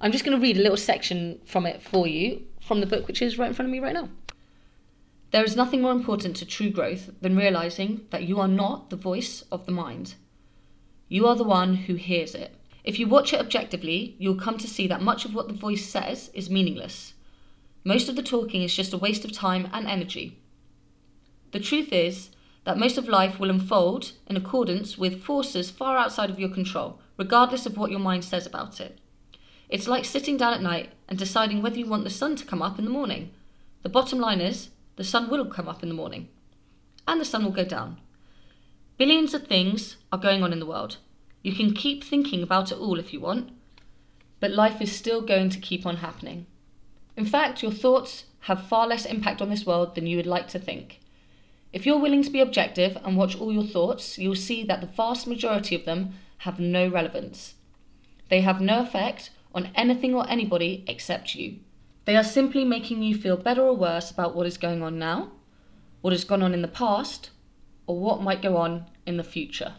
I'm 0.00 0.12
just 0.12 0.24
going 0.24 0.36
to 0.36 0.42
read 0.42 0.56
a 0.56 0.62
little 0.62 0.76
section 0.76 1.40
from 1.44 1.66
it 1.66 1.80
for 1.80 2.08
you 2.08 2.42
from 2.60 2.80
the 2.80 2.86
book, 2.86 3.06
which 3.06 3.22
is 3.22 3.38
right 3.38 3.48
in 3.48 3.54
front 3.54 3.68
of 3.68 3.72
me 3.72 3.78
right 3.80 3.94
now. 3.94 4.08
There 5.30 5.44
is 5.44 5.56
nothing 5.56 5.80
more 5.80 5.92
important 5.92 6.36
to 6.36 6.46
true 6.46 6.70
growth 6.70 7.10
than 7.20 7.36
realizing 7.36 8.06
that 8.10 8.24
you 8.24 8.40
are 8.40 8.48
not 8.48 8.90
the 8.90 8.96
voice 8.96 9.42
of 9.52 9.64
the 9.64 9.72
mind. 9.72 10.14
You 11.08 11.26
are 11.26 11.36
the 11.36 11.44
one 11.44 11.74
who 11.74 11.94
hears 11.94 12.34
it. 12.34 12.54
If 12.84 12.98
you 12.98 13.06
watch 13.06 13.32
it 13.32 13.40
objectively, 13.40 14.16
you'll 14.18 14.34
come 14.34 14.58
to 14.58 14.66
see 14.66 14.86
that 14.88 15.02
much 15.02 15.24
of 15.24 15.34
what 15.34 15.48
the 15.48 15.54
voice 15.54 15.86
says 15.86 16.30
is 16.34 16.50
meaningless. 16.50 17.14
Most 17.84 18.08
of 18.08 18.16
the 18.16 18.22
talking 18.22 18.62
is 18.62 18.74
just 18.74 18.92
a 18.92 18.98
waste 18.98 19.24
of 19.24 19.32
time 19.32 19.68
and 19.72 19.86
energy. 19.86 20.38
The 21.52 21.60
truth 21.60 21.92
is 21.92 22.30
that 22.64 22.78
most 22.78 22.96
of 22.96 23.08
life 23.08 23.38
will 23.38 23.50
unfold 23.50 24.12
in 24.26 24.36
accordance 24.36 24.96
with 24.96 25.22
forces 25.22 25.70
far 25.70 25.96
outside 25.96 26.30
of 26.30 26.38
your 26.38 26.48
control, 26.48 27.00
regardless 27.16 27.66
of 27.66 27.76
what 27.76 27.90
your 27.90 28.00
mind 28.00 28.24
says 28.24 28.46
about 28.46 28.80
it. 28.80 28.98
It's 29.68 29.88
like 29.88 30.04
sitting 30.04 30.36
down 30.36 30.54
at 30.54 30.62
night 30.62 30.92
and 31.08 31.18
deciding 31.18 31.62
whether 31.62 31.78
you 31.78 31.86
want 31.86 32.04
the 32.04 32.10
sun 32.10 32.36
to 32.36 32.44
come 32.44 32.62
up 32.62 32.78
in 32.78 32.84
the 32.84 32.90
morning. 32.90 33.30
The 33.82 33.88
bottom 33.88 34.18
line 34.18 34.40
is 34.40 34.70
the 34.96 35.04
sun 35.04 35.28
will 35.28 35.44
come 35.46 35.68
up 35.68 35.82
in 35.82 35.88
the 35.88 35.94
morning, 35.94 36.28
and 37.08 37.20
the 37.20 37.24
sun 37.24 37.44
will 37.44 37.52
go 37.52 37.64
down. 37.64 38.00
Billions 38.96 39.34
of 39.34 39.46
things 39.46 39.96
are 40.12 40.18
going 40.18 40.42
on 40.42 40.52
in 40.52 40.60
the 40.60 40.66
world. 40.66 40.98
You 41.42 41.52
can 41.52 41.74
keep 41.74 42.04
thinking 42.04 42.42
about 42.42 42.70
it 42.70 42.78
all 42.78 42.98
if 42.98 43.12
you 43.12 43.20
want, 43.20 43.50
but 44.40 44.52
life 44.52 44.80
is 44.80 44.92
still 44.92 45.20
going 45.20 45.50
to 45.50 45.58
keep 45.58 45.84
on 45.84 45.96
happening. 45.96 46.46
In 47.16 47.26
fact, 47.26 47.62
your 47.62 47.72
thoughts 47.72 48.24
have 48.40 48.66
far 48.66 48.86
less 48.86 49.04
impact 49.04 49.42
on 49.42 49.50
this 49.50 49.66
world 49.66 49.94
than 49.94 50.06
you 50.06 50.16
would 50.16 50.26
like 50.26 50.48
to 50.48 50.58
think. 50.58 51.00
If 51.72 51.86
you're 51.86 51.98
willing 51.98 52.22
to 52.22 52.30
be 52.30 52.40
objective 52.40 52.98
and 53.04 53.16
watch 53.16 53.36
all 53.36 53.52
your 53.52 53.64
thoughts, 53.64 54.18
you'll 54.18 54.34
see 54.34 54.62
that 54.64 54.80
the 54.80 54.86
vast 54.86 55.26
majority 55.26 55.74
of 55.74 55.84
them 55.84 56.14
have 56.38 56.60
no 56.60 56.88
relevance. 56.88 57.54
They 58.28 58.40
have 58.42 58.60
no 58.60 58.80
effect 58.80 59.30
on 59.54 59.70
anything 59.74 60.14
or 60.14 60.28
anybody 60.28 60.84
except 60.86 61.34
you. 61.34 61.58
They 62.04 62.16
are 62.16 62.24
simply 62.24 62.64
making 62.64 63.02
you 63.02 63.16
feel 63.16 63.36
better 63.36 63.62
or 63.62 63.76
worse 63.76 64.10
about 64.10 64.34
what 64.34 64.46
is 64.46 64.58
going 64.58 64.82
on 64.82 64.98
now, 64.98 65.32
what 66.00 66.12
has 66.12 66.24
gone 66.24 66.42
on 66.42 66.54
in 66.54 66.62
the 66.62 66.68
past, 66.68 67.30
or 67.86 67.98
what 67.98 68.22
might 68.22 68.42
go 68.42 68.56
on 68.56 68.86
in 69.06 69.16
the 69.16 69.24
future. 69.24 69.74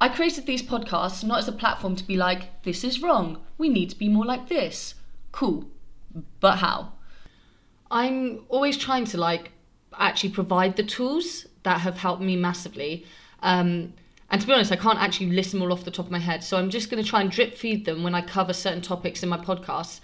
I 0.00 0.08
created 0.08 0.46
these 0.46 0.62
podcasts 0.62 1.24
not 1.24 1.38
as 1.38 1.48
a 1.48 1.52
platform 1.52 1.96
to 1.96 2.04
be 2.04 2.16
like, 2.16 2.62
this 2.62 2.84
is 2.84 3.02
wrong, 3.02 3.40
we 3.56 3.68
need 3.68 3.90
to 3.90 3.96
be 3.96 4.08
more 4.08 4.24
like 4.24 4.48
this. 4.48 4.94
Cool, 5.32 5.68
but 6.40 6.58
how? 6.58 6.92
I'm 7.90 8.44
always 8.48 8.76
trying 8.76 9.06
to 9.06 9.18
like 9.18 9.52
actually 9.98 10.30
provide 10.30 10.76
the 10.76 10.82
tools 10.82 11.46
that 11.62 11.80
have 11.80 11.98
helped 11.98 12.22
me 12.22 12.36
massively. 12.36 13.04
Um, 13.42 13.94
and 14.30 14.40
to 14.40 14.46
be 14.46 14.52
honest, 14.52 14.70
I 14.70 14.76
can't 14.76 14.98
actually 14.98 15.30
list 15.30 15.52
them 15.52 15.62
all 15.62 15.72
off 15.72 15.84
the 15.84 15.90
top 15.90 16.06
of 16.06 16.12
my 16.12 16.18
head. 16.18 16.44
So 16.44 16.58
I'm 16.58 16.70
just 16.70 16.90
going 16.90 17.02
to 17.02 17.08
try 17.08 17.20
and 17.20 17.30
drip 17.30 17.56
feed 17.56 17.84
them 17.86 18.02
when 18.02 18.14
I 18.14 18.20
cover 18.20 18.52
certain 18.52 18.82
topics 18.82 19.22
in 19.22 19.28
my 19.28 19.38
podcasts. 19.38 20.00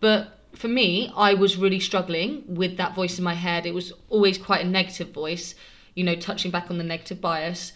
But 0.00 0.40
for 0.54 0.68
me, 0.68 1.12
I 1.16 1.34
was 1.34 1.56
really 1.56 1.80
struggling 1.80 2.44
with 2.46 2.76
that 2.76 2.94
voice 2.94 3.18
in 3.18 3.24
my 3.24 3.34
head. 3.34 3.64
It 3.64 3.74
was 3.74 3.92
always 4.08 4.36
quite 4.36 4.64
a 4.64 4.68
negative 4.68 5.10
voice, 5.10 5.54
you 5.94 6.02
know, 6.02 6.16
touching 6.16 6.50
back 6.50 6.70
on 6.70 6.78
the 6.78 6.84
negative 6.84 7.20
bias. 7.20 7.72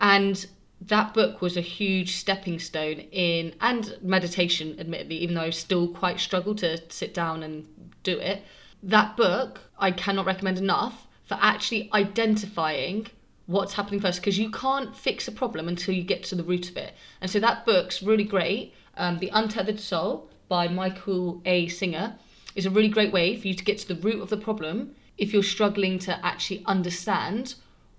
And 0.00 0.46
that 0.80 1.12
book 1.12 1.40
was 1.40 1.56
a 1.56 1.60
huge 1.60 2.16
stepping 2.16 2.58
stone 2.58 3.00
in, 3.10 3.54
and 3.60 3.96
meditation, 4.00 4.78
admittedly, 4.78 5.16
even 5.16 5.34
though 5.34 5.42
I 5.42 5.50
still 5.50 5.88
quite 5.88 6.20
struggle 6.20 6.54
to 6.56 6.78
sit 6.90 7.12
down 7.12 7.42
and 7.42 7.66
do 8.02 8.18
it 8.18 8.44
that 8.82 9.16
book 9.16 9.60
I 9.78 9.90
cannot 9.90 10.26
recommend 10.26 10.58
enough 10.58 11.06
for 11.24 11.38
actually 11.40 11.90
identifying 11.92 13.08
what's 13.46 13.74
happening 13.74 14.00
first 14.00 14.20
because 14.20 14.38
you 14.38 14.50
can't 14.50 14.96
fix 14.96 15.26
a 15.26 15.32
problem 15.32 15.68
until 15.68 15.94
you 15.94 16.02
get 16.02 16.22
to 16.24 16.34
the 16.34 16.44
root 16.44 16.68
of 16.68 16.76
it. 16.76 16.94
And 17.20 17.30
so 17.30 17.40
that 17.40 17.64
book's 17.64 18.02
really 18.02 18.24
great. 18.24 18.74
Um, 18.96 19.18
the 19.18 19.30
Untethered 19.32 19.80
Soul 19.80 20.30
by 20.48 20.68
Michael 20.68 21.40
A. 21.44 21.68
Singer 21.68 22.16
is 22.54 22.66
a 22.66 22.70
really 22.70 22.88
great 22.88 23.12
way 23.12 23.36
for 23.36 23.48
you 23.48 23.54
to 23.54 23.64
get 23.64 23.78
to 23.78 23.88
the 23.88 24.00
root 24.00 24.20
of 24.20 24.30
the 24.30 24.36
problem 24.36 24.94
if 25.16 25.32
you're 25.32 25.42
struggling 25.42 25.98
to 26.00 26.24
actually 26.24 26.62
understand 26.66 27.54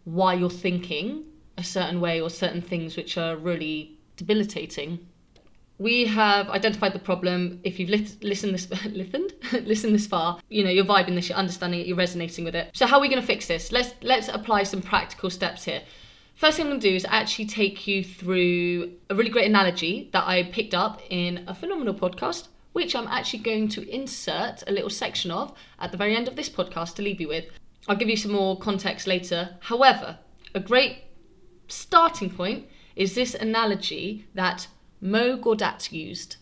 why 0.06 0.34
you're 0.34 0.50
thinking 0.50 1.24
a 1.60 1.64
certain 1.64 2.00
way 2.02 2.20
or 2.20 2.30
certain 2.30 2.62
things 2.62 2.98
which 2.98 3.18
are 3.18 3.36
really 3.36 3.98
debilitating 4.16 5.00
we 5.80 6.06
have 6.08 6.50
identified 6.50 6.94
the 6.94 7.00
problem. 7.00 7.62
If 7.64 7.80
you've 7.80 7.90
lit- 7.90 8.22
listened 8.22 8.54
this 8.54 8.70
listened 8.86 9.34
listened 9.66 9.96
this 9.96 10.06
far, 10.06 10.40
you 10.50 10.64
know 10.64 10.70
you're 10.70 10.86
vibing 10.86 11.16
this, 11.16 11.30
you're 11.30 11.38
understanding 11.38 11.80
it, 11.80 11.88
you're 11.88 11.98
resonating 11.98 12.46
with 12.46 12.54
it. 12.54 12.70
So 12.74 12.86
how 12.86 12.98
are 12.98 13.02
we 13.02 13.08
going 13.08 13.22
to 13.22 13.26
fix 13.26 13.48
this? 13.48 13.72
Let's 13.72 13.94
let's 14.02 14.28
apply 14.28 14.64
some 14.64 14.82
practical 14.82 15.30
steps 15.30 15.64
here. 15.64 15.82
First 16.36 16.58
thing 16.58 16.66
I'm 16.66 16.72
going 16.72 16.82
to 16.82 16.90
do 16.90 16.96
is 16.96 17.06
actually 17.10 17.48
take 17.48 17.88
you 17.88 18.04
through 18.04 18.94
a 19.10 19.16
really 19.16 19.30
great 19.30 19.46
analogy 19.48 20.10
that 20.14 20.26
I 20.26 20.44
picked 20.44 20.74
up 20.74 21.02
in 21.10 21.44
a 21.48 21.56
phenomenal 21.56 21.94
podcast, 21.94 22.48
which 22.72 22.96
I'm 22.96 23.08
actually 23.08 23.40
going 23.40 23.68
to 23.70 23.90
insert 23.94 24.64
a 24.68 24.72
little 24.72 24.90
section 24.90 25.32
of 25.32 25.54
at 25.80 25.92
the 25.92 25.98
very 25.98 26.16
end 26.16 26.30
of 26.30 26.38
this 26.38 26.50
podcast 26.50 26.96
to 26.96 27.02
leave 27.02 27.20
you 27.20 27.28
with. 27.28 27.46
I'll 27.90 27.98
give 27.98 28.10
you 28.10 28.16
some 28.16 28.32
more 28.32 28.58
context 28.58 29.06
later. 29.06 29.58
However, 29.62 30.20
a 30.56 30.60
great 30.62 31.04
starting 31.70 32.30
point 32.30 32.68
is 32.96 33.16
this 33.16 33.34
analogy 33.34 34.28
that 34.34 34.68
Mo 35.02 35.38
Gawdat 35.38 35.92
used. 35.92 36.36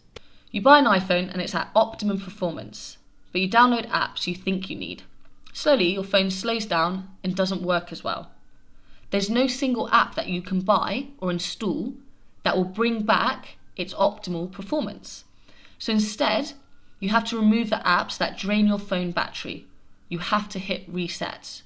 You 0.52 0.62
buy 0.62 0.80
an 0.80 0.86
iPhone 0.86 1.32
and 1.32 1.42
it's 1.42 1.54
at 1.54 1.70
optimum 1.76 2.20
performance, 2.20 2.98
but 3.32 3.42
you 3.42 3.50
download 3.50 3.88
apps 3.90 4.26
you 4.26 4.34
think 4.34 4.70
you 4.70 4.76
need. 4.76 5.04
Slowly, 5.54 5.94
your 5.94 6.04
phone 6.04 6.32
slows 6.32 6.66
down 6.66 7.10
and 7.24 7.36
doesn't 7.36 7.62
work 7.62 7.92
as 7.92 8.04
well. 8.04 8.32
There's 9.10 9.30
no 9.30 9.48
single 9.48 9.90
app 9.90 10.16
that 10.16 10.28
you 10.28 10.42
can 10.42 10.62
buy 10.62 11.08
or 11.20 11.32
install 11.32 11.94
that 12.44 12.56
will 12.56 12.66
bring 12.66 13.04
back 13.04 13.58
its 13.76 13.94
optimal 13.94 14.52
performance. 14.52 15.24
So 15.80 15.94
instead, 15.94 16.54
you 17.00 17.10
have 17.10 17.26
to 17.26 17.38
remove 17.38 17.70
the 17.70 17.82
apps 17.86 18.18
that 18.18 18.38
drain 18.38 18.68
your 18.68 18.80
phone 18.80 19.12
battery. 19.12 19.68
You 20.10 20.20
have 20.20 20.50
to 20.50 20.60
hit 20.60 20.86
reset. 20.88 21.62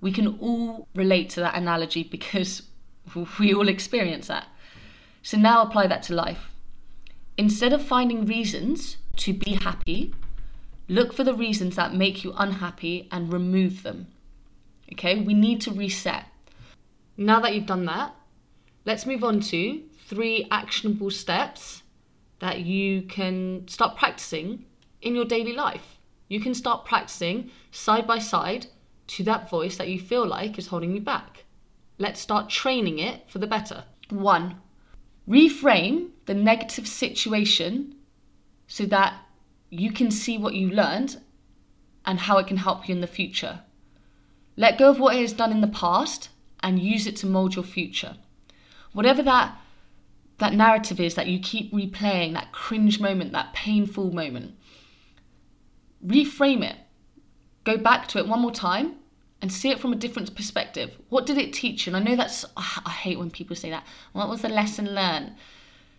We 0.00 0.12
can 0.12 0.38
all 0.40 0.86
relate 0.94 1.30
to 1.30 1.40
that 1.40 1.54
analogy 1.54 2.02
because 2.10 2.62
we 3.38 3.54
all 3.54 3.68
experience 3.68 4.28
that. 4.28 4.48
So 5.22 5.36
now 5.36 5.62
apply 5.62 5.86
that 5.88 6.02
to 6.04 6.14
life. 6.14 6.50
Instead 7.36 7.72
of 7.72 7.82
finding 7.82 8.26
reasons 8.26 8.96
to 9.16 9.32
be 9.32 9.54
happy, 9.54 10.14
look 10.88 11.12
for 11.12 11.24
the 11.24 11.34
reasons 11.34 11.76
that 11.76 11.94
make 11.94 12.24
you 12.24 12.32
unhappy 12.36 13.08
and 13.10 13.32
remove 13.32 13.82
them. 13.82 14.06
Okay, 14.92 15.20
we 15.20 15.34
need 15.34 15.60
to 15.62 15.72
reset. 15.72 16.24
Now 17.16 17.40
that 17.40 17.54
you've 17.54 17.66
done 17.66 17.86
that, 17.86 18.14
let's 18.84 19.06
move 19.06 19.24
on 19.24 19.40
to 19.40 19.82
three 20.06 20.46
actionable 20.50 21.10
steps 21.10 21.82
that 22.38 22.60
you 22.60 23.02
can 23.02 23.66
start 23.66 23.96
practicing 23.96 24.64
in 25.02 25.14
your 25.14 25.24
daily 25.24 25.52
life. 25.52 25.98
You 26.28 26.40
can 26.40 26.54
start 26.54 26.84
practicing 26.84 27.50
side 27.70 28.06
by 28.06 28.18
side 28.18 28.66
to 29.08 29.24
that 29.24 29.48
voice 29.48 29.76
that 29.76 29.88
you 29.88 30.00
feel 30.00 30.26
like 30.26 30.58
is 30.58 30.68
holding 30.68 30.92
you 30.94 31.00
back. 31.00 31.35
Let's 31.98 32.20
start 32.20 32.50
training 32.50 32.98
it 32.98 33.22
for 33.28 33.38
the 33.38 33.46
better. 33.46 33.84
One, 34.10 34.60
reframe 35.28 36.10
the 36.26 36.34
negative 36.34 36.86
situation 36.86 37.94
so 38.66 38.84
that 38.86 39.14
you 39.70 39.92
can 39.92 40.10
see 40.10 40.38
what 40.38 40.54
you 40.54 40.70
learned 40.70 41.20
and 42.04 42.20
how 42.20 42.38
it 42.38 42.46
can 42.46 42.58
help 42.58 42.88
you 42.88 42.94
in 42.94 43.00
the 43.00 43.06
future. 43.06 43.60
Let 44.56 44.78
go 44.78 44.90
of 44.90 45.00
what 45.00 45.16
it 45.16 45.20
has 45.20 45.32
done 45.32 45.52
in 45.52 45.60
the 45.60 45.66
past 45.66 46.28
and 46.60 46.78
use 46.78 47.06
it 47.06 47.16
to 47.16 47.26
mold 47.26 47.56
your 47.56 47.64
future. 47.64 48.16
Whatever 48.92 49.22
that 49.22 49.58
that 50.38 50.52
narrative 50.52 51.00
is 51.00 51.14
that 51.14 51.28
you 51.28 51.40
keep 51.40 51.72
replaying, 51.72 52.34
that 52.34 52.52
cringe 52.52 53.00
moment, 53.00 53.32
that 53.32 53.54
painful 53.54 54.12
moment, 54.12 54.54
reframe 56.06 56.62
it. 56.62 56.76
Go 57.64 57.78
back 57.78 58.06
to 58.08 58.18
it 58.18 58.28
one 58.28 58.40
more 58.40 58.52
time 58.52 58.96
and 59.46 59.52
see 59.52 59.70
it 59.70 59.78
from 59.78 59.92
a 59.92 59.96
different 59.96 60.34
perspective. 60.34 60.98
What 61.08 61.24
did 61.24 61.38
it 61.38 61.52
teach 61.52 61.86
you? 61.86 61.94
And 61.94 61.96
I 61.96 62.10
know 62.10 62.16
that's, 62.16 62.44
ah, 62.56 62.82
I 62.84 62.90
hate 62.90 63.16
when 63.16 63.30
people 63.30 63.54
say 63.54 63.70
that. 63.70 63.86
What 64.12 64.28
was 64.28 64.42
the 64.42 64.48
lesson 64.48 64.92
learned? 64.92 65.36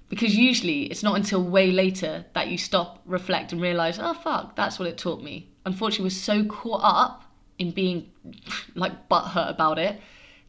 Because 0.10 0.36
usually 0.36 0.84
it's 0.88 1.02
not 1.02 1.16
until 1.16 1.42
way 1.42 1.72
later 1.72 2.26
that 2.34 2.50
you 2.50 2.58
stop, 2.58 3.02
reflect, 3.06 3.54
and 3.54 3.62
realize, 3.62 4.00
oh 4.02 4.14
fuck, 4.14 4.58
that's 4.58 4.78
what 4.78 4.90
it 4.90 4.98
taught 4.98 5.24
me. 5.24 5.48
Unfortunately, 5.66 6.08
we're 6.08 6.10
so 6.10 6.44
caught 6.44 6.82
up 6.84 7.24
in 7.58 7.72
being 7.72 8.12
like 8.76 9.08
butthurt 9.08 9.50
about 9.50 9.80
it 9.80 10.02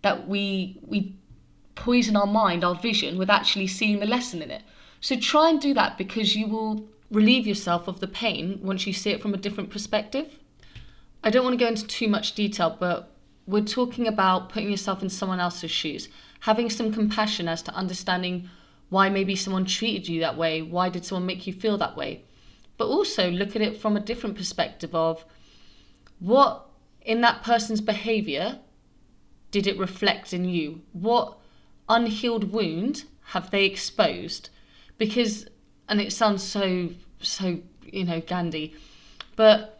that 0.02 0.26
we 0.26 0.80
we 0.84 1.14
poison 1.76 2.16
our 2.16 2.26
mind, 2.26 2.64
our 2.64 2.74
vision, 2.74 3.16
with 3.16 3.30
actually 3.30 3.68
seeing 3.68 4.00
the 4.00 4.06
lesson 4.06 4.42
in 4.42 4.50
it. 4.50 4.62
So 5.00 5.14
try 5.14 5.50
and 5.50 5.60
do 5.60 5.72
that 5.74 5.96
because 5.96 6.34
you 6.34 6.48
will 6.48 6.88
relieve 7.12 7.46
yourself 7.46 7.86
of 7.86 8.00
the 8.00 8.08
pain 8.08 8.58
once 8.60 8.88
you 8.88 8.92
see 8.92 9.10
it 9.10 9.22
from 9.22 9.34
a 9.34 9.36
different 9.36 9.70
perspective. 9.70 10.40
I 11.22 11.30
don't 11.30 11.44
want 11.44 11.58
to 11.58 11.64
go 11.64 11.68
into 11.68 11.86
too 11.86 12.08
much 12.08 12.34
detail, 12.34 12.76
but 12.78 13.12
we're 13.46 13.64
talking 13.64 14.06
about 14.06 14.50
putting 14.50 14.70
yourself 14.70 15.02
in 15.02 15.08
someone 15.08 15.40
else's 15.40 15.70
shoes, 15.70 16.08
having 16.40 16.70
some 16.70 16.92
compassion 16.92 17.48
as 17.48 17.62
to 17.62 17.74
understanding 17.74 18.48
why 18.90 19.08
maybe 19.08 19.34
someone 19.34 19.64
treated 19.64 20.08
you 20.08 20.20
that 20.20 20.36
way, 20.36 20.62
why 20.62 20.88
did 20.88 21.04
someone 21.04 21.26
make 21.26 21.46
you 21.46 21.52
feel 21.52 21.76
that 21.78 21.96
way. 21.96 22.24
But 22.76 22.86
also 22.86 23.30
look 23.30 23.56
at 23.56 23.62
it 23.62 23.76
from 23.76 23.96
a 23.96 24.00
different 24.00 24.36
perspective 24.36 24.94
of 24.94 25.24
what 26.20 26.66
in 27.02 27.20
that 27.22 27.42
person's 27.42 27.80
behavior 27.80 28.58
did 29.50 29.66
it 29.66 29.78
reflect 29.78 30.32
in 30.32 30.44
you? 30.44 30.82
What 30.92 31.38
unhealed 31.88 32.52
wound 32.52 33.04
have 33.32 33.50
they 33.50 33.64
exposed? 33.64 34.50
Because, 34.96 35.46
and 35.88 36.00
it 36.00 36.12
sounds 36.12 36.42
so, 36.42 36.90
so, 37.20 37.60
you 37.82 38.04
know, 38.04 38.20
Gandhi, 38.20 38.74
but 39.36 39.77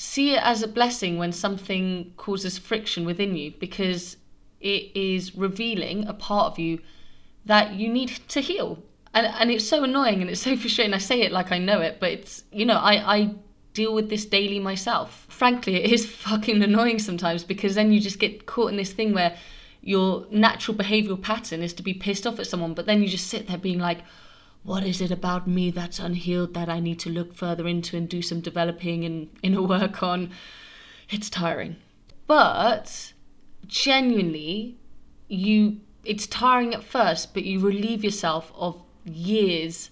see 0.00 0.32
it 0.32 0.42
as 0.42 0.62
a 0.62 0.66
blessing 0.66 1.18
when 1.18 1.30
something 1.30 2.10
causes 2.16 2.56
friction 2.56 3.04
within 3.04 3.36
you 3.36 3.52
because 3.60 4.16
it 4.58 4.90
is 4.96 5.36
revealing 5.36 6.06
a 6.06 6.14
part 6.14 6.50
of 6.50 6.58
you 6.58 6.78
that 7.44 7.74
you 7.74 7.86
need 7.86 8.08
to 8.26 8.40
heal. 8.40 8.82
And, 9.12 9.26
and 9.26 9.50
it's 9.50 9.68
so 9.68 9.84
annoying 9.84 10.22
and 10.22 10.30
it's 10.30 10.40
so 10.40 10.56
frustrating. 10.62 10.94
I 10.94 10.98
say 10.98 11.20
it 11.20 11.32
like 11.32 11.52
I 11.52 11.58
know 11.58 11.82
it, 11.82 11.98
but 12.00 12.12
it's, 12.12 12.44
you 12.50 12.64
know, 12.64 12.78
I, 12.78 13.16
I 13.16 13.34
deal 13.74 13.92
with 13.92 14.08
this 14.08 14.24
daily 14.24 14.58
myself. 14.58 15.26
Frankly, 15.28 15.74
it 15.74 15.92
is 15.92 16.06
fucking 16.28 16.62
annoying 16.62 16.98
sometimes 16.98 17.44
because 17.44 17.74
then 17.74 17.92
you 17.92 18.00
just 18.00 18.18
get 18.18 18.46
caught 18.46 18.70
in 18.70 18.78
this 18.78 18.94
thing 18.94 19.12
where 19.12 19.36
your 19.82 20.26
natural 20.30 20.78
behavioral 20.78 21.20
pattern 21.20 21.62
is 21.62 21.74
to 21.74 21.82
be 21.82 21.92
pissed 21.92 22.26
off 22.26 22.38
at 22.38 22.46
someone, 22.46 22.72
but 22.72 22.86
then 22.86 23.02
you 23.02 23.08
just 23.08 23.26
sit 23.26 23.48
there 23.48 23.58
being 23.58 23.78
like, 23.78 23.98
what 24.62 24.84
is 24.84 25.00
it 25.00 25.10
about 25.10 25.46
me 25.46 25.70
that's 25.70 25.98
unhealed 25.98 26.54
that 26.54 26.68
I 26.68 26.80
need 26.80 26.98
to 27.00 27.10
look 27.10 27.34
further 27.34 27.66
into 27.66 27.96
and 27.96 28.08
do 28.08 28.20
some 28.22 28.40
developing 28.40 29.04
and 29.04 29.28
inner 29.42 29.62
work 29.62 30.02
on? 30.02 30.30
It's 31.08 31.30
tiring. 31.30 31.76
But 32.26 33.12
genuinely, 33.66 34.76
you 35.28 35.80
it's 36.04 36.26
tiring 36.26 36.74
at 36.74 36.82
first, 36.82 37.34
but 37.34 37.44
you 37.44 37.60
relieve 37.60 38.02
yourself 38.02 38.52
of 38.54 38.82
years 39.04 39.90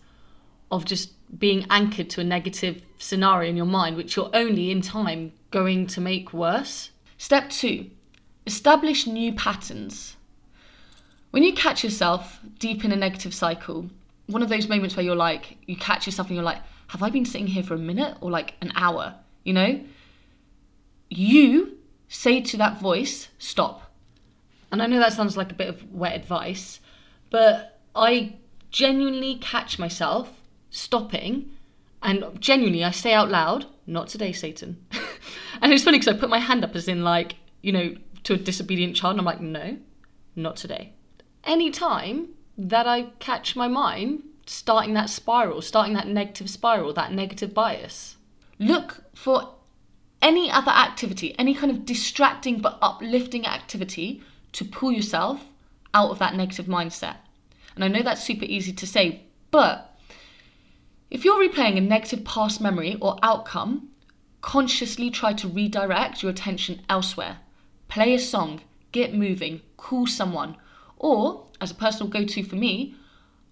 of 0.70 0.84
just 0.84 1.12
being 1.38 1.66
anchored 1.70 2.08
to 2.10 2.20
a 2.20 2.24
negative 2.24 2.82
scenario 2.98 3.50
in 3.50 3.56
your 3.56 3.66
mind, 3.66 3.96
which 3.96 4.16
you're 4.16 4.30
only 4.32 4.70
in 4.70 4.80
time 4.80 5.32
going 5.50 5.86
to 5.86 6.00
make 6.00 6.32
worse. 6.32 6.90
Step 7.18 7.50
two, 7.50 7.90
establish 8.46 9.06
new 9.06 9.32
patterns. 9.32 10.16
When 11.30 11.42
you 11.42 11.52
catch 11.52 11.84
yourself 11.84 12.40
deep 12.58 12.84
in 12.84 12.92
a 12.92 12.96
negative 12.96 13.34
cycle, 13.34 13.90
one 14.28 14.42
of 14.42 14.48
those 14.48 14.68
moments 14.68 14.96
where 14.96 15.04
you're 15.04 15.16
like, 15.16 15.58
you 15.66 15.76
catch 15.76 16.06
yourself 16.06 16.28
and 16.28 16.36
you're 16.36 16.44
like, 16.44 16.62
have 16.88 17.02
I 17.02 17.10
been 17.10 17.24
sitting 17.24 17.48
here 17.48 17.62
for 17.62 17.74
a 17.74 17.78
minute 17.78 18.16
or 18.20 18.30
like 18.30 18.54
an 18.60 18.72
hour? 18.76 19.16
You 19.42 19.54
know? 19.54 19.80
You 21.08 21.78
say 22.08 22.40
to 22.42 22.56
that 22.58 22.80
voice, 22.80 23.28
stop. 23.38 23.90
And 24.70 24.82
I 24.82 24.86
know 24.86 24.98
that 24.98 25.14
sounds 25.14 25.36
like 25.36 25.50
a 25.50 25.54
bit 25.54 25.68
of 25.68 25.90
wet 25.92 26.14
advice, 26.14 26.80
but 27.30 27.80
I 27.96 28.36
genuinely 28.70 29.36
catch 29.36 29.78
myself 29.78 30.40
stopping 30.70 31.50
and 32.02 32.24
genuinely 32.38 32.84
I 32.84 32.90
say 32.90 33.12
out 33.12 33.30
loud, 33.30 33.66
not 33.86 34.08
today, 34.08 34.32
Satan. 34.32 34.84
and 35.62 35.72
it's 35.72 35.82
funny 35.82 35.98
because 35.98 36.14
I 36.14 36.18
put 36.18 36.30
my 36.30 36.38
hand 36.38 36.64
up 36.64 36.76
as 36.76 36.86
in 36.86 37.02
like, 37.02 37.36
you 37.62 37.72
know, 37.72 37.96
to 38.24 38.34
a 38.34 38.36
disobedient 38.36 38.94
child, 38.94 39.12
and 39.12 39.20
I'm 39.20 39.24
like, 39.24 39.40
no, 39.40 39.78
not 40.36 40.56
today. 40.56 40.92
Any 41.44 41.70
time 41.70 42.28
that 42.58 42.86
I 42.86 43.04
catch 43.20 43.54
my 43.54 43.68
mind 43.68 44.24
starting 44.46 44.94
that 44.94 45.08
spiral, 45.08 45.62
starting 45.62 45.94
that 45.94 46.08
negative 46.08 46.50
spiral, 46.50 46.92
that 46.94 47.12
negative 47.12 47.54
bias, 47.54 48.16
look 48.58 49.04
for 49.14 49.54
any 50.20 50.50
other 50.50 50.70
activity, 50.70 51.38
any 51.38 51.54
kind 51.54 51.70
of 51.70 51.86
distracting 51.86 52.58
but 52.58 52.78
uplifting 52.82 53.46
activity 53.46 54.22
to 54.52 54.64
pull 54.64 54.90
yourself 54.90 55.46
out 55.94 56.10
of 56.10 56.18
that 56.18 56.34
negative 56.34 56.66
mindset. 56.66 57.16
And 57.74 57.84
I 57.84 57.88
know 57.88 58.02
that's 58.02 58.24
super 58.24 58.44
easy 58.44 58.72
to 58.72 58.86
say, 58.86 59.22
but 59.50 59.96
if 61.10 61.24
you're 61.24 61.48
replaying 61.48 61.76
a 61.76 61.80
negative 61.80 62.24
past 62.24 62.60
memory 62.60 62.96
or 63.00 63.18
outcome, 63.22 63.90
consciously 64.40 65.10
try 65.10 65.32
to 65.34 65.48
redirect 65.48 66.22
your 66.22 66.30
attention 66.30 66.82
elsewhere. 66.88 67.38
Play 67.88 68.14
a 68.14 68.18
song, 68.18 68.62
get 68.92 69.14
moving, 69.14 69.60
call 69.76 70.06
someone, 70.06 70.56
or, 70.96 71.46
as 71.60 71.70
a 71.70 71.74
personal 71.74 72.08
go 72.08 72.24
to 72.24 72.42
for 72.42 72.56
me, 72.56 72.94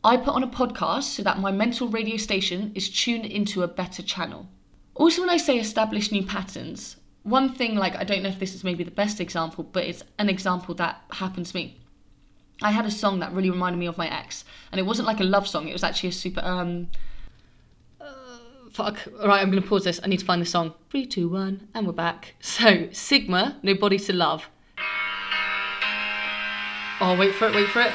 I 0.05 0.17
put 0.17 0.35
on 0.35 0.43
a 0.43 0.49
podcast 0.49 1.05
so 1.05 1.23
that 1.23 1.41
my 1.41 1.51
mental 1.51 1.89
radio 1.89 2.17
station 2.17 2.73
is 2.75 2.89
tuned 2.89 3.27
into 3.27 3.63
a 3.63 3.69
better 3.69 4.03
channel. 4.03 4.49
Also, 4.95 5.21
when 5.21 5.31
I 5.31 5.37
say 5.37 5.59
establish 5.59 6.13
new 6.13 6.25
patterns, 6.25 6.97
one 7.23 7.53
thing, 7.53 7.75
like, 7.75 7.97
I 7.97 8.05
don't 8.05 8.23
know 8.23 8.29
if 8.29 8.39
this 8.39 8.55
is 8.55 8.63
maybe 8.63 8.85
the 8.85 8.91
best 8.91 9.21
example, 9.21 9.65
but 9.65 9.85
it's 9.85 10.03
an 10.19 10.29
example 10.29 10.75
that 10.77 11.03
happened 11.11 11.47
to 11.47 11.57
me. 11.57 11.81
I 12.63 12.71
had 12.71 12.87
a 12.87 12.91
song 12.91 13.19
that 13.19 13.33
really 13.33 13.51
reminded 13.51 13.79
me 13.79 13.87
of 13.87 13.99
my 13.99 14.09
ex, 14.09 14.45
and 14.71 14.79
it 14.79 14.85
wasn't 14.85 15.09
like 15.09 15.21
a 15.21 15.25
love 15.25 15.47
song, 15.47 15.69
it 15.69 15.73
was 15.73 15.85
actually 15.85 16.11
a 16.11 16.13
super, 16.13 16.41
um, 16.43 16.89
fuck. 18.77 19.09
All 19.21 19.29
right, 19.29 19.41
I'm 19.41 19.51
going 19.51 19.63
to 19.63 19.69
pause 19.69 19.85
this. 19.85 20.01
I 20.05 20.07
need 20.07 20.21
to 20.21 20.27
find 20.27 20.41
the 20.41 20.47
song. 20.47 20.75
Three, 20.91 21.07
two, 21.07 21.29
one, 21.29 21.69
and 21.75 21.87
we're 21.87 21.95
back. 21.95 22.35
So, 22.41 22.89
Sigma, 22.93 23.59
Nobody 23.63 23.99
to 23.99 24.13
Love. 24.13 24.49
Oh, 27.01 27.17
wait 27.19 27.35
for 27.35 27.47
it, 27.47 27.55
wait 27.55 27.69
for 27.69 27.83
it. 27.83 27.93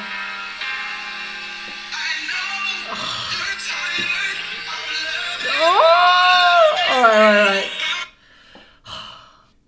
Oh! 5.64 6.78
All 6.90 7.02
right, 7.02 7.14
all 7.14 7.24
right, 7.24 7.40
all 7.40 7.46
right. 7.46 7.70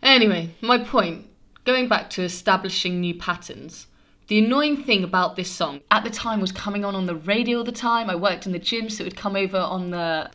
Anyway, 0.04 0.56
my 0.62 0.78
point. 0.78 1.28
Going 1.65 1.88
back 1.88 2.10
to 2.12 2.24
establishing 2.24 3.00
new 3.00 3.15
patterns. 3.15 3.88
The 4.28 4.38
annoying 4.39 4.84
thing 4.84 5.04
about 5.04 5.36
this 5.36 5.50
song 5.50 5.82
at 5.89 6.04
the 6.04 6.10
time 6.10 6.39
was 6.41 6.52
coming 6.52 6.84
on 6.86 6.93
on 6.93 7.06
the 7.06 7.15
radio 7.15 7.60
all 7.60 7.63
the 7.63 7.72
time. 7.72 8.10
I 8.10 8.15
worked 8.15 8.46
in 8.46 8.52
the 8.52 8.60
gym, 8.60 8.89
so 8.89 9.04
it 9.04 9.06
would 9.06 9.17
come 9.17 9.36
over 9.36 9.58
on 9.58 9.91
the 9.91 10.30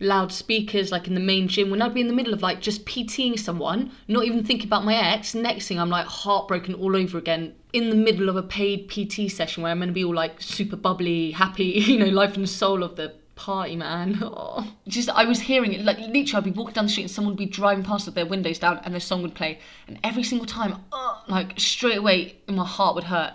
loudspeakers 0.00 0.92
like 0.92 1.08
in 1.08 1.14
the 1.14 1.20
main 1.20 1.48
gym 1.48 1.70
when 1.70 1.82
I'd 1.82 1.94
be 1.94 2.00
in 2.00 2.06
the 2.06 2.14
middle 2.14 2.32
of 2.32 2.42
like 2.42 2.60
just 2.60 2.84
PTing 2.84 3.38
someone, 3.38 3.90
not 4.06 4.24
even 4.24 4.44
thinking 4.44 4.66
about 4.66 4.84
my 4.84 4.94
ex, 4.94 5.34
next 5.34 5.68
thing 5.68 5.78
I'm 5.78 5.90
like 5.90 6.06
heartbroken 6.06 6.74
all 6.74 6.96
over 6.96 7.18
again 7.18 7.54
in 7.72 7.90
the 7.90 7.96
middle 7.96 8.28
of 8.28 8.36
a 8.36 8.42
paid 8.42 8.88
PT 8.88 9.30
session 9.30 9.62
where 9.62 9.72
I'm 9.72 9.80
gonna 9.80 9.92
be 9.92 10.04
all 10.04 10.14
like 10.14 10.40
super 10.40 10.76
bubbly, 10.76 11.32
happy, 11.32 11.64
you 11.86 11.98
know, 11.98 12.06
life 12.06 12.36
and 12.36 12.48
soul 12.48 12.82
of 12.82 12.96
the 12.96 13.14
party, 13.34 13.76
man. 13.76 14.18
Oh. 14.22 14.66
Just 14.86 15.08
I 15.10 15.24
was 15.24 15.40
hearing 15.40 15.72
it 15.72 15.84
like 15.84 15.98
literally 15.98 16.34
I'd 16.34 16.44
be 16.44 16.50
walking 16.50 16.74
down 16.74 16.84
the 16.86 16.90
street 16.90 17.04
and 17.04 17.10
someone 17.10 17.32
would 17.32 17.38
be 17.38 17.46
driving 17.46 17.84
past 17.84 18.06
with 18.06 18.14
their 18.14 18.26
windows 18.26 18.58
down 18.58 18.80
and 18.84 18.92
their 18.92 19.00
song 19.00 19.22
would 19.22 19.34
play 19.34 19.58
and 19.86 19.98
every 20.04 20.22
single 20.22 20.46
time, 20.46 20.82
oh, 20.92 21.24
like 21.28 21.58
straight 21.58 21.98
away 21.98 22.36
my 22.46 22.64
heart 22.64 22.94
would 22.94 23.04
hurt. 23.04 23.34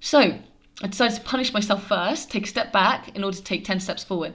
So 0.00 0.38
I 0.82 0.86
decided 0.86 1.16
to 1.16 1.22
punish 1.22 1.52
myself 1.52 1.86
first, 1.86 2.30
take 2.30 2.44
a 2.44 2.48
step 2.48 2.72
back 2.72 3.14
in 3.16 3.24
order 3.24 3.36
to 3.36 3.42
take 3.42 3.64
10 3.64 3.80
steps 3.80 4.04
forward. 4.04 4.34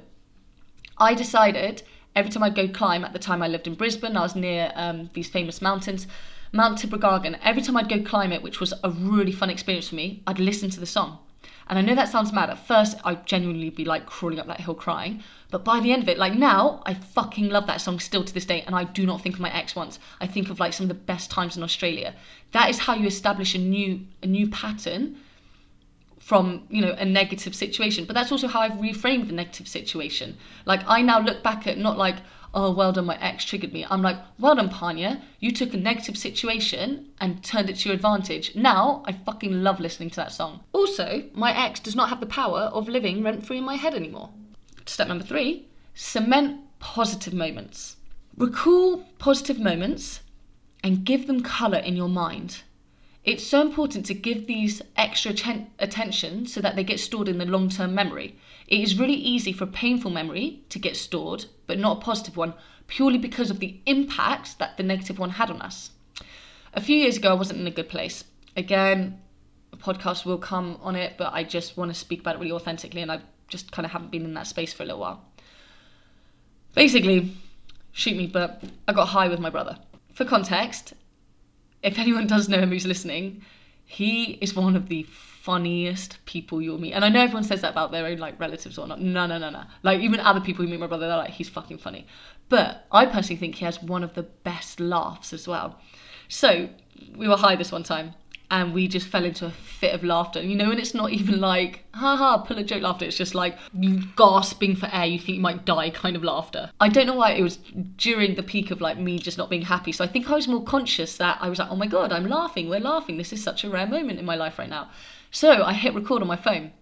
I 0.98 1.14
decided 1.14 1.84
every 2.16 2.32
time 2.32 2.44
I'd 2.44 2.56
go 2.56 2.68
climb, 2.68 3.04
at 3.04 3.14
the 3.14 3.20
time 3.20 3.42
I 3.42 3.48
lived 3.48 3.68
in 3.68 3.76
Brisbane, 3.76 4.18
I 4.18 4.22
was 4.22 4.36
near 4.36 4.72
um, 4.76 5.10
these 5.14 5.30
famous 5.30 5.62
mountains, 5.62 6.08
Mount 6.52 6.78
Tibrogargan. 6.78 7.40
Every 7.44 7.62
time 7.62 7.78
I'd 7.78 7.90
go 7.90 8.02
climb 8.02 8.32
it, 8.32 8.44
which 8.44 8.60
was 8.60 8.74
a 8.84 8.90
really 8.90 9.32
fun 9.32 9.50
experience 9.50 9.90
for 9.90 9.96
me, 9.96 10.22
I'd 10.28 10.40
listen 10.40 10.70
to 10.72 10.80
the 10.80 10.86
song. 10.86 11.20
And 11.68 11.80
I 11.80 11.82
know 11.82 11.96
that 11.96 12.10
sounds 12.10 12.34
mad. 12.34 12.50
At 12.50 12.68
first, 12.68 12.98
I'd 13.04 13.26
genuinely 13.26 13.70
be 13.70 13.86
like 13.86 14.06
crawling 14.06 14.40
up 14.40 14.48
that 14.48 14.62
hill 14.62 14.76
crying. 14.76 15.24
But 15.50 15.64
by 15.64 15.80
the 15.80 15.92
end 15.94 16.04
of 16.04 16.10
it, 16.10 16.18
like 16.18 16.34
now, 16.34 16.84
I 16.86 16.94
fucking 16.94 17.50
love 17.50 17.68
that 17.68 17.82
song 17.82 18.00
still 18.00 18.24
to 18.24 18.34
this 18.34 18.46
day. 18.46 18.62
And 18.62 18.76
I 18.76 18.84
do 18.84 19.06
not 19.06 19.22
think 19.22 19.36
of 19.36 19.42
my 19.42 19.54
ex 19.54 19.76
once. 19.76 19.98
I 20.20 20.28
think 20.28 20.50
of 20.50 20.60
like 20.60 20.74
some 20.74 20.86
of 20.86 20.90
the 20.90 20.96
best 20.96 21.32
times 21.32 21.56
in 21.56 21.64
Australia. 21.64 22.16
That 22.52 22.70
is 22.70 22.80
how 22.80 22.96
you 22.96 23.08
establish 23.08 23.56
a 23.56 23.60
new 23.60 24.02
a 24.22 24.28
new 24.28 24.50
pattern 24.50 25.18
from 26.24 26.66
you 26.70 26.82
know 26.82 26.96
a 26.98 27.06
negative 27.06 27.54
situation. 27.54 28.06
But 28.06 28.14
that's 28.14 28.32
also 28.32 28.48
how 28.48 28.62
i've 28.62 28.74
reframed 28.74 29.28
the 29.28 29.34
negative 29.34 29.68
situation. 29.68 30.38
Like 30.66 30.82
i 30.88 31.02
now 31.02 31.20
look 31.20 31.44
back 31.44 31.68
at 31.68 31.78
not 31.78 31.98
like 31.98 32.18
oh 32.54 32.72
well 32.72 32.94
done 32.94 33.06
my 33.06 33.20
ex 33.22 33.44
triggered 33.44 33.74
me. 33.74 33.86
I'm 33.90 34.02
like 34.02 34.18
well 34.40 34.56
done 34.56 34.70
panya. 34.70 35.22
You 35.40 35.52
took 35.52 35.74
a 35.74 35.78
negative 35.78 36.18
situation 36.18 37.10
and 37.20 37.44
turned 37.44 37.70
it 37.70 37.76
to 37.78 37.90
your 37.90 37.96
advantage. 37.96 38.56
Now 38.56 39.04
i 39.06 39.12
fucking 39.12 39.64
love 39.64 39.82
listening 39.82 40.10
to 40.12 40.16
that 40.18 40.32
song. 40.32 40.62
Also 40.72 41.30
my 41.34 41.52
ex 41.66 41.82
does 41.82 41.96
not 41.96 42.10
have 42.10 42.22
the 42.22 42.26
power 42.26 42.62
of 42.78 42.88
living 42.88 43.22
rent 43.22 43.46
free 43.46 43.58
in 43.58 43.66
my 43.66 43.76
head 43.76 43.94
anymore. 43.94 44.30
Step 44.86 45.10
number 45.10 45.26
three 45.26 45.68
cement 45.94 46.62
positive 46.80 47.34
moments. 47.34 47.98
Recall 48.38 49.04
positive 49.20 49.60
moments 49.60 50.22
and 50.84 51.06
give 51.06 51.28
them 51.28 51.44
colour 51.44 51.80
in 51.80 51.98
your 51.98 52.10
mind 52.10 52.64
it's 53.24 53.46
so 53.46 53.62
important 53.62 54.06
to 54.08 54.14
give 54.14 54.48
these 54.48 54.82
extra 54.98 55.34
attention 55.80 56.46
so 56.46 56.60
that 56.60 56.76
they 56.76 56.84
get 56.84 57.00
stored 57.00 57.30
in 57.30 57.38
the 57.38 57.46
long 57.46 57.70
term 57.70 57.96
memory. 57.96 58.38
It 58.68 58.82
is 58.82 59.00
really 59.00 59.14
easy 59.14 59.54
for 59.54 59.66
painful 59.66 60.12
memory 60.12 60.64
to 60.70 60.80
get 60.80 60.98
stored, 60.98 61.46
but 61.66 61.80
not 61.80 61.98
a 61.98 62.02
positive 62.02 62.36
one, 62.36 62.54
purely 62.88 63.18
because 63.18 63.50
of 63.50 63.60
the 63.60 63.80
impact 63.86 64.60
that 64.60 64.76
the 64.76 64.84
negative 64.84 65.20
one 65.20 65.32
had 65.32 65.50
on 65.50 65.62
us. 65.62 65.92
A 66.74 66.82
few 66.82 66.98
years 66.98 67.18
ago, 67.18 67.32
I 67.32 67.36
wasn't 67.36 67.60
in 67.60 67.68
a 67.68 67.72
good 67.72 67.88
place. 67.88 68.26
Again, 68.58 69.22
a 69.72 69.78
podcast 69.78 70.26
will 70.26 70.38
come 70.38 70.78
on 70.82 70.96
it, 70.96 71.16
but 71.18 71.32
I 71.34 71.44
just 71.44 71.78
want 71.78 71.94
to 71.94 72.00
speak 72.00 72.22
about 72.22 72.36
it 72.36 72.40
really 72.40 72.52
authentically, 72.52 73.02
and 73.02 73.12
I 73.12 73.22
just 73.48 73.72
kind 73.72 73.86
of 73.86 73.92
haven't 73.92 74.12
been 74.12 74.26
in 74.26 74.34
that 74.34 74.48
space 74.48 74.74
for 74.74 74.84
a 74.84 74.86
little 74.86 75.02
while. 75.02 75.24
Basically, 76.76 77.32
shoot 77.92 78.18
me, 78.18 78.28
but 78.28 78.64
I 78.88 78.94
got 78.94 79.10
high 79.10 79.30
with 79.30 79.40
my 79.40 79.50
brother. 79.50 79.78
For 80.14 80.26
context, 80.26 80.94
if 81.84 82.00
anyone 82.00 82.26
does 82.26 82.50
know 82.50 82.60
him 82.60 82.69
who's 82.69 82.88
listening, 82.88 83.43
he 83.86 84.39
is 84.41 84.56
one 84.56 84.76
of 84.76 84.88
the 84.88 85.04
funniest 85.04 86.17
people 86.26 86.62
you'll 86.62 86.80
meet. 86.80 86.93
And 86.93 87.04
I 87.04 87.10
know 87.10 87.22
everyone 87.22 87.43
says 87.43 87.62
that 87.62 87.72
about 87.72 87.91
their 87.91 88.06
own 88.06 88.17
like 88.17 88.39
relatives 88.39 88.78
or 88.78 88.88
not. 88.88 89.02
No, 89.02 89.28
no, 89.28 89.38
no, 89.38 89.50
no. 89.50 89.63
Like 89.84 90.00
even 90.00 90.22
other 90.22 90.39
people 90.39 90.63
who 90.63 90.72
meet 90.72 90.80
my 90.80 90.88
brother, 90.88 91.08
they're 91.08 91.17
like, 91.17 91.32
he's 91.32 91.50
fucking 91.50 91.80
funny. 91.80 92.08
But 92.48 92.86
I 92.91 93.06
personally 93.06 93.39
think 93.39 93.56
he 93.56 93.65
has 93.65 93.84
one 93.84 94.04
of 94.04 94.13
the 94.13 94.24
best 94.24 94.80
laughs 94.80 95.34
as 95.34 95.48
well. 95.48 95.80
So 96.30 96.69
we 97.15 97.28
were 97.28 97.36
high 97.36 97.58
this 97.58 97.72
one 97.72 97.84
time 97.84 98.13
and 98.54 98.72
we 98.72 98.88
just 98.88 99.08
fell 99.08 99.26
into 99.26 99.48
a 99.48 99.50
fit 99.50 99.96
of 99.96 100.04
laughter. 100.04 100.39
You 100.39 100.56
know, 100.56 100.70
and 100.70 100.80
it's 100.80 100.94
not 100.94 101.10
even 101.10 101.42
like, 101.42 101.86
haha, 101.92 102.38
pull 102.38 102.60
a 102.60 102.63
joke 102.63 102.84
laughter. 102.84 103.04
It's 103.04 103.18
just 103.18 103.34
like 103.34 103.58
you 103.74 104.04
gasping 104.16 104.76
for 104.76 104.88
air, 104.94 105.08
you 105.08 105.18
think 105.18 105.38
you 105.38 105.42
might 105.42 105.66
die 105.66 105.89
kind 105.89 106.16
of 106.16 106.24
laughter. 106.24 106.70
I 106.80 106.88
don't 106.88 107.08
know 107.08 107.16
why 107.16 107.32
it 107.32 107.42
was 107.42 107.58
during 107.98 108.36
the 108.36 108.44
peak 108.44 108.70
of 108.70 108.80
like 108.80 109.00
me 109.00 109.18
just 109.18 109.39
not 109.39 109.50
being 109.50 109.63
happy. 109.63 109.92
So 109.92 110.04
I 110.04 110.08
think 110.08 110.30
I 110.30 110.36
was 110.36 110.48
more 110.48 110.63
conscious 110.63 111.18
that 111.18 111.39
I 111.42 111.50
was 111.50 111.58
like, 111.58 111.72
oh 111.72 111.76
my 111.76 111.88
God, 111.88 112.13
I'm 112.13 112.28
laughing, 112.28 112.70
we're 112.70 112.80
laughing. 112.80 113.18
This 113.18 113.34
is 113.34 113.44
such 113.44 113.63
a 113.63 113.72
rare 113.72 113.88
moment 113.88 114.20
in 114.20 114.26
my 114.26 114.36
life 114.36 114.60
right 114.60 114.70
now. 114.70 114.92
So 115.32 115.63
I 115.63 115.74
hit 115.74 115.96
record 115.96 116.22
on 116.22 116.28
my 116.28 116.36
phone. 116.36 116.74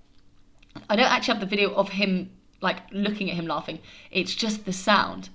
I 0.89 0.97
don't 0.97 1.09
actually 1.09 1.35
have 1.35 1.39
the 1.39 1.55
video 1.55 1.73
of 1.73 1.89
him 1.89 2.31
like 2.61 2.81
looking 2.91 3.29
at 3.29 3.35
him 3.35 3.47
laughing, 3.47 3.79
it's 4.11 4.35
just 4.35 4.65
the 4.65 4.73
sound. 4.73 5.29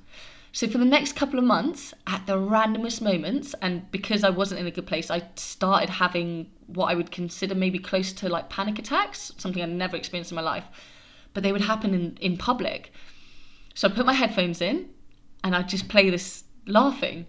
So 0.56 0.66
for 0.66 0.78
the 0.78 0.86
next 0.86 1.16
couple 1.16 1.38
of 1.38 1.44
months, 1.44 1.92
at 2.06 2.26
the 2.26 2.38
randomest 2.38 3.02
moments, 3.02 3.54
and 3.60 3.90
because 3.90 4.24
I 4.24 4.30
wasn't 4.30 4.58
in 4.58 4.66
a 4.66 4.70
good 4.70 4.86
place, 4.86 5.10
I 5.10 5.28
started 5.34 5.90
having 5.90 6.50
what 6.66 6.86
I 6.86 6.94
would 6.94 7.10
consider 7.10 7.54
maybe 7.54 7.78
close 7.78 8.10
to 8.14 8.30
like 8.30 8.48
panic 8.48 8.78
attacks, 8.78 9.32
something 9.36 9.62
I'd 9.62 9.68
never 9.68 9.98
experienced 9.98 10.32
in 10.32 10.36
my 10.36 10.40
life. 10.40 10.64
But 11.34 11.42
they 11.42 11.52
would 11.52 11.60
happen 11.60 11.92
in, 11.92 12.16
in 12.22 12.38
public. 12.38 12.90
So 13.74 13.86
I 13.86 13.90
put 13.92 14.06
my 14.06 14.14
headphones 14.14 14.62
in 14.62 14.88
and 15.44 15.54
I 15.54 15.60
just 15.60 15.90
play 15.90 16.08
this 16.08 16.44
laughing. 16.66 17.26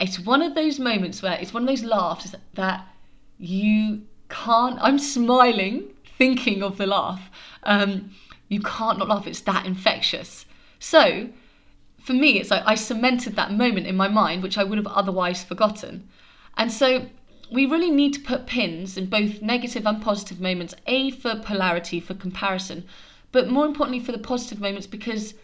It's 0.00 0.18
one 0.18 0.42
of 0.42 0.56
those 0.56 0.80
moments 0.80 1.22
where 1.22 1.38
it's 1.40 1.54
one 1.54 1.62
of 1.62 1.68
those 1.68 1.84
laughs 1.84 2.34
that 2.54 2.88
you 3.38 4.02
can't, 4.28 4.80
I'm 4.82 4.98
smiling 4.98 5.90
thinking 6.18 6.64
of 6.64 6.76
the 6.76 6.88
laugh. 6.88 7.30
Um, 7.62 8.10
you 8.48 8.60
can't 8.62 8.98
not 8.98 9.06
laugh, 9.06 9.28
it's 9.28 9.42
that 9.42 9.64
infectious. 9.64 10.44
So 10.80 11.28
for 12.02 12.12
me, 12.12 12.40
it's 12.40 12.50
like 12.50 12.62
I 12.66 12.74
cemented 12.74 13.36
that 13.36 13.52
moment 13.52 13.86
in 13.86 13.96
my 13.96 14.08
mind, 14.08 14.42
which 14.42 14.58
I 14.58 14.64
would 14.64 14.78
have 14.78 14.86
otherwise 14.88 15.44
forgotten. 15.44 16.08
And 16.56 16.72
so 16.72 17.06
we 17.50 17.66
really 17.66 17.90
need 17.90 18.14
to 18.14 18.20
put 18.20 18.46
pins 18.46 18.96
in 18.96 19.06
both 19.06 19.40
negative 19.40 19.86
and 19.86 20.02
positive 20.02 20.40
moments, 20.40 20.74
A, 20.86 21.10
for 21.10 21.36
polarity, 21.36 22.00
for 22.00 22.14
comparison, 22.14 22.84
but 23.30 23.48
more 23.48 23.66
importantly, 23.66 24.04
for 24.04 24.12
the 24.12 24.18
positive 24.18 24.60
moments 24.60 24.86
because 24.86 25.34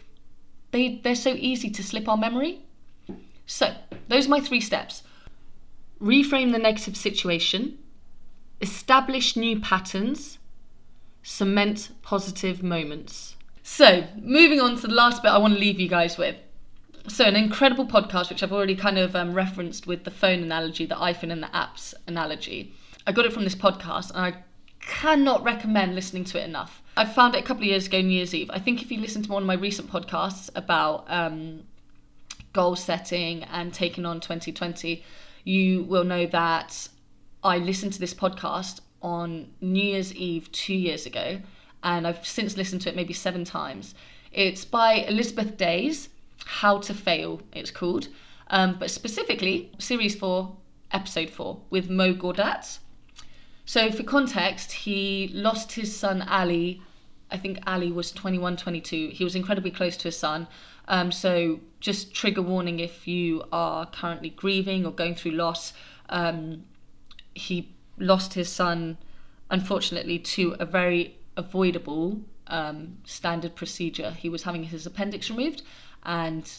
they, 0.71 0.99
they're 1.03 1.15
so 1.15 1.35
easy 1.37 1.69
to 1.69 1.83
slip 1.83 2.07
our 2.07 2.17
memory. 2.17 2.61
So, 3.45 3.73
those 4.07 4.27
are 4.27 4.29
my 4.29 4.39
three 4.39 4.61
steps 4.61 5.03
reframe 6.01 6.53
the 6.53 6.59
negative 6.59 6.95
situation, 6.95 7.77
establish 8.61 9.35
new 9.35 9.59
patterns, 9.59 10.37
cement 11.23 11.89
positive 12.01 12.63
moments. 12.63 13.35
So, 13.63 14.05
moving 14.15 14.61
on 14.61 14.77
to 14.77 14.87
the 14.87 14.93
last 14.93 15.21
bit 15.21 15.29
I 15.29 15.37
want 15.37 15.55
to 15.55 15.59
leave 15.59 15.79
you 15.79 15.89
guys 15.89 16.17
with 16.17 16.37
so 17.09 17.25
an 17.25 17.35
incredible 17.35 17.85
podcast 17.85 18.29
which 18.29 18.43
i've 18.43 18.53
already 18.53 18.75
kind 18.75 18.97
of 18.97 19.15
um, 19.15 19.33
referenced 19.33 19.87
with 19.87 20.03
the 20.03 20.11
phone 20.11 20.43
analogy 20.43 20.85
the 20.85 20.95
iphone 20.95 21.31
and 21.31 21.43
the 21.43 21.47
apps 21.47 21.93
analogy. 22.07 22.73
I 23.07 23.11
got 23.11 23.25
it 23.25 23.33
from 23.33 23.43
this 23.43 23.55
podcast 23.55 24.11
and 24.11 24.19
i 24.19 24.43
cannot 24.81 25.43
recommend 25.43 25.93
listening 25.93 26.23
to 26.23 26.41
it 26.41 26.45
enough. 26.45 26.81
I 26.97 27.05
found 27.05 27.35
it 27.35 27.39
a 27.39 27.43
couple 27.43 27.63
of 27.63 27.67
years 27.67 27.87
ago 27.87 28.01
new 28.01 28.15
year's 28.15 28.33
eve. 28.33 28.49
I 28.51 28.59
think 28.59 28.81
if 28.81 28.91
you 28.91 28.99
listen 28.99 29.21
to 29.23 29.31
one 29.31 29.43
of 29.43 29.47
my 29.47 29.53
recent 29.53 29.91
podcasts 29.91 30.49
about 30.55 31.05
um, 31.07 31.63
goal 32.53 32.75
setting 32.75 33.43
and 33.43 33.73
taking 33.73 34.05
on 34.05 34.19
2020 34.19 35.03
you 35.43 35.83
will 35.83 36.03
know 36.03 36.25
that 36.25 36.89
i 37.43 37.57
listened 37.57 37.93
to 37.93 37.99
this 37.99 38.13
podcast 38.13 38.81
on 39.01 39.49
new 39.61 39.83
year's 39.83 40.13
eve 40.15 40.51
two 40.51 40.73
years 40.73 41.05
ago 41.05 41.39
and 41.83 42.07
i've 42.07 42.25
since 42.25 42.57
listened 42.57 42.81
to 42.81 42.89
it 42.89 42.95
maybe 42.95 43.13
seven 43.13 43.43
times. 43.43 43.95
It's 44.31 44.63
by 44.65 44.93
Elizabeth 44.93 45.57
Day's 45.57 46.09
how 46.49 46.79
to 46.79 46.93
Fail, 46.95 47.41
it's 47.53 47.69
called. 47.69 48.07
Um, 48.49 48.77
but 48.79 48.89
specifically, 48.89 49.71
Series 49.77 50.15
4, 50.15 50.57
Episode 50.91 51.29
4, 51.29 51.61
with 51.69 51.89
Mo 51.91 52.13
Gawdat. 52.15 52.79
So, 53.65 53.91
for 53.91 54.01
context, 54.01 54.71
he 54.71 55.29
lost 55.31 55.73
his 55.73 55.95
son 55.95 56.23
Ali. 56.23 56.81
I 57.29 57.37
think 57.37 57.59
Ali 57.67 57.91
was 57.91 58.11
21, 58.11 58.57
22. 58.57 59.09
He 59.09 59.23
was 59.23 59.35
incredibly 59.35 59.69
close 59.69 59.95
to 59.97 60.05
his 60.05 60.17
son. 60.17 60.47
Um, 60.87 61.11
so, 61.11 61.59
just 61.79 62.15
trigger 62.15 62.41
warning 62.41 62.79
if 62.79 63.07
you 63.07 63.43
are 63.51 63.85
currently 63.85 64.31
grieving 64.31 64.87
or 64.87 64.91
going 64.91 65.13
through 65.13 65.33
loss. 65.33 65.73
Um, 66.09 66.63
he 67.35 67.75
lost 67.99 68.33
his 68.33 68.49
son, 68.49 68.97
unfortunately, 69.51 70.17
to 70.17 70.55
a 70.59 70.65
very 70.65 71.19
avoidable 71.37 72.21
um, 72.47 72.97
standard 73.03 73.55
procedure. 73.55 74.11
He 74.11 74.29
was 74.29 74.43
having 74.43 74.63
his 74.63 74.87
appendix 74.87 75.29
removed, 75.29 75.61
and 76.03 76.49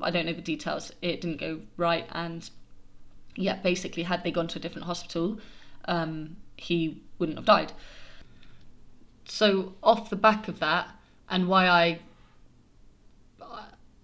I 0.00 0.10
don't 0.10 0.26
know 0.26 0.32
the 0.32 0.40
details. 0.40 0.92
It 1.02 1.20
didn't 1.20 1.40
go 1.40 1.60
right, 1.76 2.06
and 2.12 2.48
yeah, 3.36 3.56
basically, 3.56 4.04
had 4.04 4.24
they 4.24 4.30
gone 4.30 4.48
to 4.48 4.58
a 4.58 4.62
different 4.62 4.86
hospital, 4.86 5.38
um, 5.86 6.36
he 6.56 7.02
wouldn't 7.18 7.38
have 7.38 7.46
died. 7.46 7.72
So 9.24 9.74
off 9.82 10.10
the 10.10 10.16
back 10.16 10.48
of 10.48 10.58
that, 10.60 10.88
and 11.28 11.48
why 11.48 11.68
I 11.68 12.00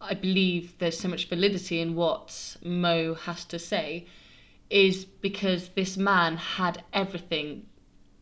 I 0.00 0.14
believe 0.14 0.78
there's 0.78 0.98
so 0.98 1.08
much 1.08 1.28
validity 1.28 1.80
in 1.80 1.94
what 1.94 2.56
Mo 2.62 3.14
has 3.14 3.44
to 3.46 3.58
say, 3.58 4.06
is 4.70 5.04
because 5.04 5.70
this 5.70 5.96
man 5.96 6.36
had 6.36 6.84
everything 6.92 7.66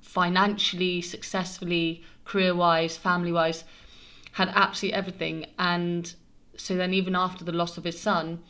financially, 0.01 1.03
successfully, 1.03 2.03
career 2.25 2.55
wise, 2.55 2.97
family 2.97 3.33
wise, 3.33 3.65
had 4.33 4.51
absolutely 4.55 4.95
everything. 4.95 5.47
And 5.59 6.15
so 6.57 6.77
then 6.77 6.95
even 6.95 7.15
after 7.15 7.45
the 7.45 7.53
loss 7.53 7.77
of 7.79 7.85
his 7.85 8.01
son, 8.01 8.43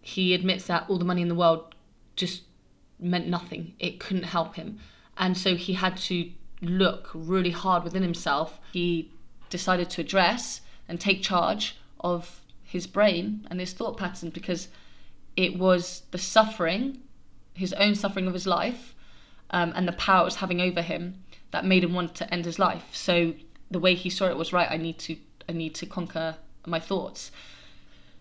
he 0.00 0.34
admits 0.34 0.66
that 0.66 0.84
all 0.88 0.98
the 0.98 1.04
money 1.04 1.22
in 1.22 1.28
the 1.28 1.34
world 1.34 1.74
just 2.16 2.42
meant 2.98 3.28
nothing. 3.28 3.74
It 3.78 4.00
couldn't 4.00 4.24
help 4.24 4.56
him. 4.56 4.78
And 5.16 5.36
so 5.36 5.54
he 5.56 5.74
had 5.74 5.96
to 5.98 6.30
look 6.60 7.10
really 7.14 7.50
hard 7.50 7.84
within 7.84 8.02
himself. 8.02 8.60
He 8.72 9.10
decided 9.50 9.90
to 9.90 10.00
address 10.00 10.60
and 10.88 11.00
take 11.00 11.22
charge 11.22 11.76
of 12.00 12.40
his 12.62 12.86
brain 12.86 13.46
and 13.50 13.60
his 13.60 13.72
thought 13.72 13.96
patterns 13.96 14.32
because 14.32 14.68
it 15.36 15.58
was 15.58 16.02
the 16.10 16.18
suffering, 16.18 17.00
his 17.54 17.72
own 17.74 17.94
suffering 17.94 18.26
of 18.26 18.34
his 18.34 18.46
life, 18.46 18.94
um, 19.50 19.72
and 19.74 19.86
the 19.86 19.92
power 19.92 20.22
it 20.22 20.24
was 20.24 20.36
having 20.36 20.60
over 20.60 20.82
him 20.82 21.22
that 21.50 21.64
made 21.64 21.84
him 21.84 21.92
want 21.92 22.14
to 22.14 22.32
end 22.32 22.44
his 22.44 22.58
life. 22.58 22.88
So 22.92 23.34
the 23.70 23.78
way 23.78 23.94
he 23.94 24.10
saw 24.10 24.26
it 24.26 24.36
was 24.36 24.52
right. 24.52 24.70
I 24.70 24.76
need 24.76 24.98
to 25.00 25.16
I 25.48 25.52
need 25.52 25.74
to 25.76 25.86
conquer 25.86 26.36
my 26.70 26.80
thoughts. 26.80 27.30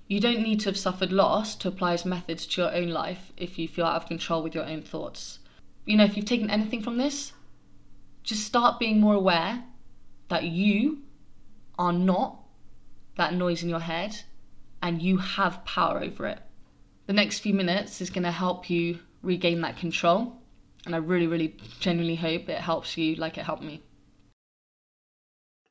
You 0.07 0.19
don't 0.19 0.41
need 0.41 0.59
to 0.61 0.69
have 0.69 0.77
suffered 0.77 1.11
loss 1.11 1.55
to 1.55 1.67
apply 1.67 1.93
his 1.93 2.05
methods 2.05 2.45
to 2.45 2.61
your 2.61 2.75
own 2.75 2.89
life 2.89 3.31
if 3.37 3.57
you 3.57 3.67
feel 3.67 3.85
out 3.85 3.95
of 3.95 4.07
control 4.07 4.43
with 4.43 4.53
your 4.53 4.65
own 4.65 4.81
thoughts. 4.81 5.39
You 5.85 5.97
know, 5.97 6.03
if 6.03 6.17
you've 6.17 6.25
taken 6.25 6.49
anything 6.49 6.81
from 6.81 6.97
this, 6.97 7.33
just 8.23 8.43
start 8.43 8.79
being 8.79 8.99
more 8.99 9.13
aware 9.13 9.63
that 10.29 10.43
you 10.43 10.99
are 11.79 11.93
not 11.93 12.39
that 13.15 13.33
noise 13.33 13.63
in 13.63 13.69
your 13.69 13.79
head 13.79 14.15
and 14.81 15.01
you 15.01 15.17
have 15.17 15.63
power 15.65 16.03
over 16.03 16.27
it. 16.27 16.39
The 17.07 17.13
next 17.13 17.39
few 17.39 17.53
minutes 17.53 18.01
is 18.01 18.09
going 18.09 18.23
to 18.23 18.31
help 18.31 18.69
you 18.69 18.99
regain 19.21 19.61
that 19.61 19.77
control. 19.77 20.41
And 20.85 20.95
I 20.95 20.97
really, 20.97 21.27
really 21.27 21.55
genuinely 21.79 22.15
hope 22.15 22.49
it 22.49 22.59
helps 22.59 22.97
you 22.97 23.15
like 23.15 23.37
it 23.37 23.45
helped 23.45 23.63
me. 23.63 23.81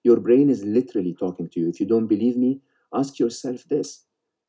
Your 0.03 0.19
brain 0.19 0.49
is 0.51 0.65
literally 0.65 1.15
talking 1.15 1.49
to 1.51 1.61
you. 1.61 1.69
If 1.69 1.81
you 1.81 1.87
don't 1.87 2.07
believe 2.07 2.37
me, 2.37 2.61
ask 2.93 3.19
yourself 3.19 3.65
this. 3.65 4.05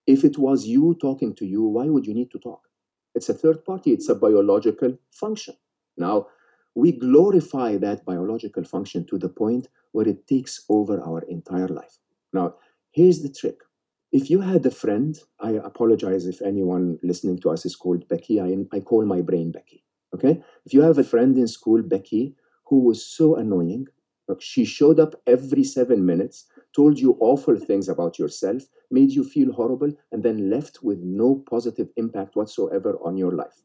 If 0.07 0.23
it 0.23 0.37
was 0.37 0.65
you 0.65 0.97
talking 0.99 1.35
to 1.35 1.45
you, 1.45 1.63
why 1.63 1.85
would 1.85 2.05
you 2.05 2.13
need 2.13 2.31
to 2.31 2.39
talk? 2.39 2.67
It's 3.13 3.29
a 3.29 3.33
third 3.33 3.65
party, 3.65 3.91
it's 3.91 4.09
a 4.09 4.15
biological 4.15 4.97
function. 5.11 5.55
Now, 5.97 6.27
we 6.73 6.93
glorify 6.93 7.77
that 7.77 8.05
biological 8.05 8.63
function 8.63 9.05
to 9.07 9.17
the 9.17 9.29
point 9.29 9.67
where 9.91 10.07
it 10.07 10.25
takes 10.25 10.63
over 10.69 11.01
our 11.01 11.21
entire 11.23 11.67
life. 11.67 11.97
Now, 12.31 12.55
here's 12.91 13.21
the 13.21 13.29
trick. 13.29 13.59
If 14.11 14.29
you 14.29 14.41
had 14.41 14.65
a 14.65 14.71
friend, 14.71 15.17
I 15.39 15.51
apologize 15.51 16.25
if 16.25 16.41
anyone 16.41 16.99
listening 17.03 17.39
to 17.39 17.49
us 17.49 17.65
is 17.65 17.75
called 17.75 18.07
Becky. 18.07 18.39
I, 18.41 18.57
I 18.71 18.79
call 18.79 19.05
my 19.05 19.21
brain 19.21 19.51
Becky. 19.51 19.83
Okay? 20.13 20.41
If 20.65 20.73
you 20.73 20.81
have 20.81 20.97
a 20.97 21.03
friend 21.03 21.37
in 21.37 21.47
school, 21.47 21.81
Becky, 21.81 22.35
who 22.65 22.79
was 22.79 23.05
so 23.05 23.35
annoying, 23.35 23.87
she 24.39 24.65
showed 24.65 24.99
up 24.99 25.15
every 25.27 25.63
seven 25.63 26.05
minutes, 26.05 26.45
told 26.75 26.99
you 26.99 27.17
awful 27.19 27.57
things 27.57 27.89
about 27.89 28.17
yourself, 28.17 28.63
made 28.89 29.11
you 29.11 29.23
feel 29.23 29.51
horrible, 29.51 29.91
and 30.11 30.23
then 30.23 30.49
left 30.49 30.83
with 30.83 30.99
no 30.99 31.43
positive 31.49 31.89
impact 31.97 32.35
whatsoever 32.35 32.97
on 33.03 33.17
your 33.17 33.31
life. 33.31 33.63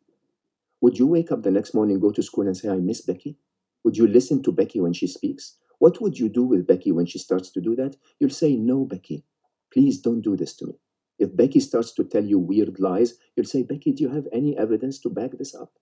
Would 0.80 0.98
you 0.98 1.06
wake 1.06 1.32
up 1.32 1.42
the 1.42 1.50
next 1.50 1.74
morning, 1.74 2.00
go 2.00 2.10
to 2.10 2.22
school, 2.22 2.46
and 2.46 2.56
say, 2.56 2.68
I 2.68 2.76
miss 2.76 3.00
Becky? 3.00 3.38
Would 3.84 3.96
you 3.96 4.06
listen 4.06 4.42
to 4.42 4.52
Becky 4.52 4.80
when 4.80 4.92
she 4.92 5.06
speaks? 5.06 5.56
What 5.78 6.00
would 6.00 6.18
you 6.18 6.28
do 6.28 6.42
with 6.42 6.66
Becky 6.66 6.92
when 6.92 7.06
she 7.06 7.18
starts 7.18 7.50
to 7.50 7.60
do 7.60 7.76
that? 7.76 7.96
You'll 8.18 8.30
say, 8.30 8.56
No, 8.56 8.84
Becky, 8.84 9.24
please 9.72 10.00
don't 10.00 10.22
do 10.22 10.36
this 10.36 10.54
to 10.56 10.66
me. 10.66 10.74
If 11.18 11.36
Becky 11.36 11.60
starts 11.60 11.92
to 11.92 12.04
tell 12.04 12.24
you 12.24 12.38
weird 12.38 12.78
lies, 12.78 13.14
you'll 13.34 13.46
say, 13.46 13.62
Becky, 13.62 13.92
do 13.92 14.02
you 14.02 14.10
have 14.10 14.26
any 14.32 14.56
evidence 14.56 14.98
to 15.00 15.08
back 15.08 15.32
this 15.38 15.54
up? 15.54 15.72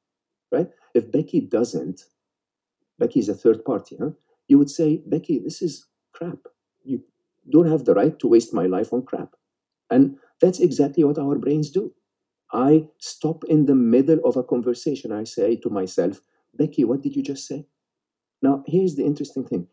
Right? 0.52 0.68
If 0.94 1.10
Becky 1.10 1.40
doesn't, 1.40 2.04
Becky 2.98 3.20
is 3.20 3.28
a 3.28 3.34
third 3.34 3.64
party, 3.64 3.96
huh? 4.00 4.10
You 4.48 4.58
would 4.58 4.70
say, 4.70 5.02
Becky, 5.06 5.38
this 5.38 5.62
is 5.62 5.86
crap. 6.12 6.38
You 6.82 7.02
don't 7.48 7.70
have 7.70 7.84
the 7.84 7.94
right 7.94 8.18
to 8.18 8.28
waste 8.28 8.54
my 8.54 8.66
life 8.66 8.92
on 8.92 9.02
crap. 9.02 9.34
And 9.90 10.16
that's 10.40 10.60
exactly 10.60 11.04
what 11.04 11.18
our 11.18 11.36
brains 11.36 11.70
do. 11.70 11.92
I 12.52 12.88
stop 12.98 13.44
in 13.44 13.66
the 13.66 13.74
middle 13.74 14.20
of 14.24 14.36
a 14.36 14.42
conversation. 14.42 15.12
I 15.12 15.24
say 15.24 15.56
to 15.56 15.70
myself, 15.70 16.20
Becky, 16.54 16.84
what 16.84 17.02
did 17.02 17.16
you 17.16 17.22
just 17.22 17.46
say? 17.46 17.66
Now, 18.42 18.62
here's 18.66 18.94
the 18.94 19.04
interesting 19.04 19.44
thing 19.44 19.68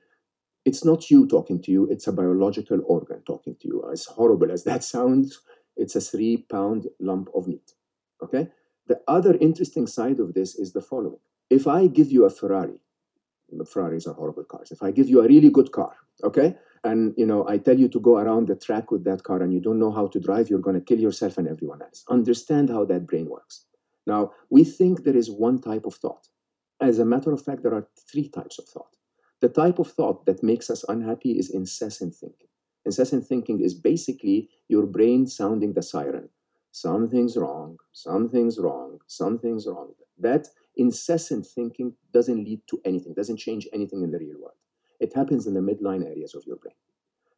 it's 0.63 0.85
not 0.85 1.09
you 1.09 1.27
talking 1.27 1.61
to 1.63 1.71
you, 1.71 1.87
it's 1.89 2.07
a 2.07 2.11
biological 2.11 2.79
organ 2.85 3.21
talking 3.25 3.55
to 3.61 3.67
you. 3.67 3.89
As 3.91 4.05
horrible 4.05 4.51
as 4.51 4.63
that 4.63 4.83
sounds, 4.95 5.41
it's 5.75 5.95
a 5.95 6.01
three 6.01 6.37
pound 6.37 6.87
lump 6.99 7.29
of 7.35 7.47
meat. 7.47 7.73
Okay? 8.23 8.49
The 8.87 9.01
other 9.07 9.37
interesting 9.39 9.87
side 9.87 10.19
of 10.19 10.33
this 10.33 10.55
is 10.55 10.73
the 10.73 10.81
following 10.81 11.19
if 11.49 11.67
I 11.67 11.87
give 11.87 12.11
you 12.11 12.25
a 12.25 12.29
Ferrari 12.29 12.81
Ferraris 13.65 14.07
are 14.07 14.13
horrible 14.13 14.43
cars. 14.43 14.71
If 14.71 14.81
I 14.83 14.91
give 14.91 15.09
you 15.09 15.21
a 15.21 15.27
really 15.27 15.49
good 15.49 15.71
car, 15.71 15.95
okay, 16.23 16.55
and 16.83 17.13
you 17.17 17.25
know 17.25 17.47
i 17.47 17.57
tell 17.57 17.77
you 17.77 17.87
to 17.87 17.99
go 17.99 18.17
around 18.17 18.47
the 18.47 18.55
track 18.55 18.91
with 18.91 19.03
that 19.03 19.23
car 19.23 19.41
and 19.41 19.53
you 19.53 19.59
don't 19.59 19.79
know 19.79 19.91
how 19.91 20.07
to 20.07 20.19
drive 20.19 20.49
you're 20.49 20.59
going 20.59 20.79
to 20.79 20.81
kill 20.81 20.99
yourself 20.99 21.37
and 21.37 21.47
everyone 21.47 21.81
else. 21.81 22.03
Understand 22.09 22.69
how 22.69 22.85
that 22.85 23.05
brain 23.07 23.29
works. 23.29 23.65
Now 24.07 24.31
we 24.49 24.63
think 24.63 25.03
there 25.03 25.15
is 25.15 25.29
one 25.29 25.61
type 25.61 25.85
of 25.85 25.95
thought. 25.95 26.27
As 26.79 26.97
a 26.99 27.05
matter 27.05 27.31
of 27.31 27.43
fact 27.43 27.63
there 27.63 27.73
are 27.73 27.87
three 28.11 28.29
types 28.29 28.57
of 28.57 28.65
thought. 28.65 28.95
The 29.41 29.49
type 29.49 29.79
of 29.79 29.91
thought 29.91 30.25
that 30.25 30.43
makes 30.43 30.69
us 30.69 30.85
unhappy 30.87 31.31
is 31.31 31.49
incessant 31.49 32.15
thinking. 32.15 32.47
Incessant 32.85 33.25
thinking 33.27 33.61
is 33.61 33.73
basically 33.73 34.49
your 34.67 34.85
brain 34.85 35.27
sounding 35.27 35.73
the 35.73 35.83
siren. 35.83 36.29
Something's 36.71 37.37
wrong 37.37 37.77
something's 37.91 38.57
wrong 38.57 38.99
something's 39.07 39.67
wrong. 39.67 39.93
That 40.17 40.47
incessant 40.75 41.45
thinking 41.45 41.93
doesn't 42.13 42.43
lead 42.43 42.61
to 42.67 42.81
anything 42.85 43.13
doesn't 43.13 43.37
change 43.37 43.67
anything 43.73 44.01
in 44.03 44.11
the 44.11 44.17
real 44.17 44.39
world 44.39 44.55
it 45.01 45.13
happens 45.15 45.47
in 45.47 45.55
the 45.55 45.59
midline 45.59 46.05
areas 46.05 46.35
of 46.35 46.45
your 46.45 46.57
brain. 46.57 46.75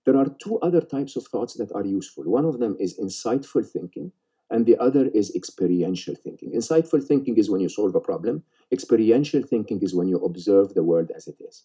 There 0.05 0.17
are 0.17 0.27
two 0.43 0.59
other 0.59 0.81
types 0.81 1.15
of 1.15 1.25
thoughts 1.25 1.53
that 1.53 1.71
are 1.71 1.85
useful. 1.85 2.25
One 2.25 2.43
of 2.43 2.59
them 2.59 2.75
is 2.77 2.99
insightful 2.99 3.65
thinking, 3.65 4.11
and 4.49 4.65
the 4.65 4.77
other 4.77 5.07
is 5.07 5.33
experiential 5.33 6.13
thinking. 6.13 6.51
Insightful 6.51 7.01
thinking 7.01 7.37
is 7.37 7.49
when 7.49 7.61
you 7.61 7.69
solve 7.69 7.95
a 7.95 8.01
problem, 8.01 8.43
experiential 8.71 9.41
thinking 9.41 9.81
is 9.81 9.95
when 9.95 10.09
you 10.09 10.17
observe 10.17 10.73
the 10.73 10.83
world 10.83 11.09
as 11.15 11.27
it 11.27 11.37
is. 11.39 11.63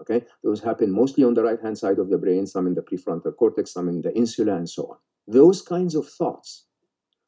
Okay? 0.00 0.26
Those 0.42 0.64
happen 0.64 0.90
mostly 0.90 1.22
on 1.22 1.34
the 1.34 1.44
right 1.44 1.60
hand 1.62 1.78
side 1.78 2.00
of 2.00 2.10
the 2.10 2.18
brain, 2.18 2.44
some 2.46 2.66
in 2.66 2.74
the 2.74 2.82
prefrontal 2.82 3.36
cortex, 3.36 3.72
some 3.72 3.88
in 3.88 4.02
the 4.02 4.12
insula, 4.16 4.56
and 4.56 4.68
so 4.68 4.82
on. 4.90 4.96
Those 5.28 5.62
kinds 5.62 5.94
of 5.94 6.08
thoughts 6.08 6.64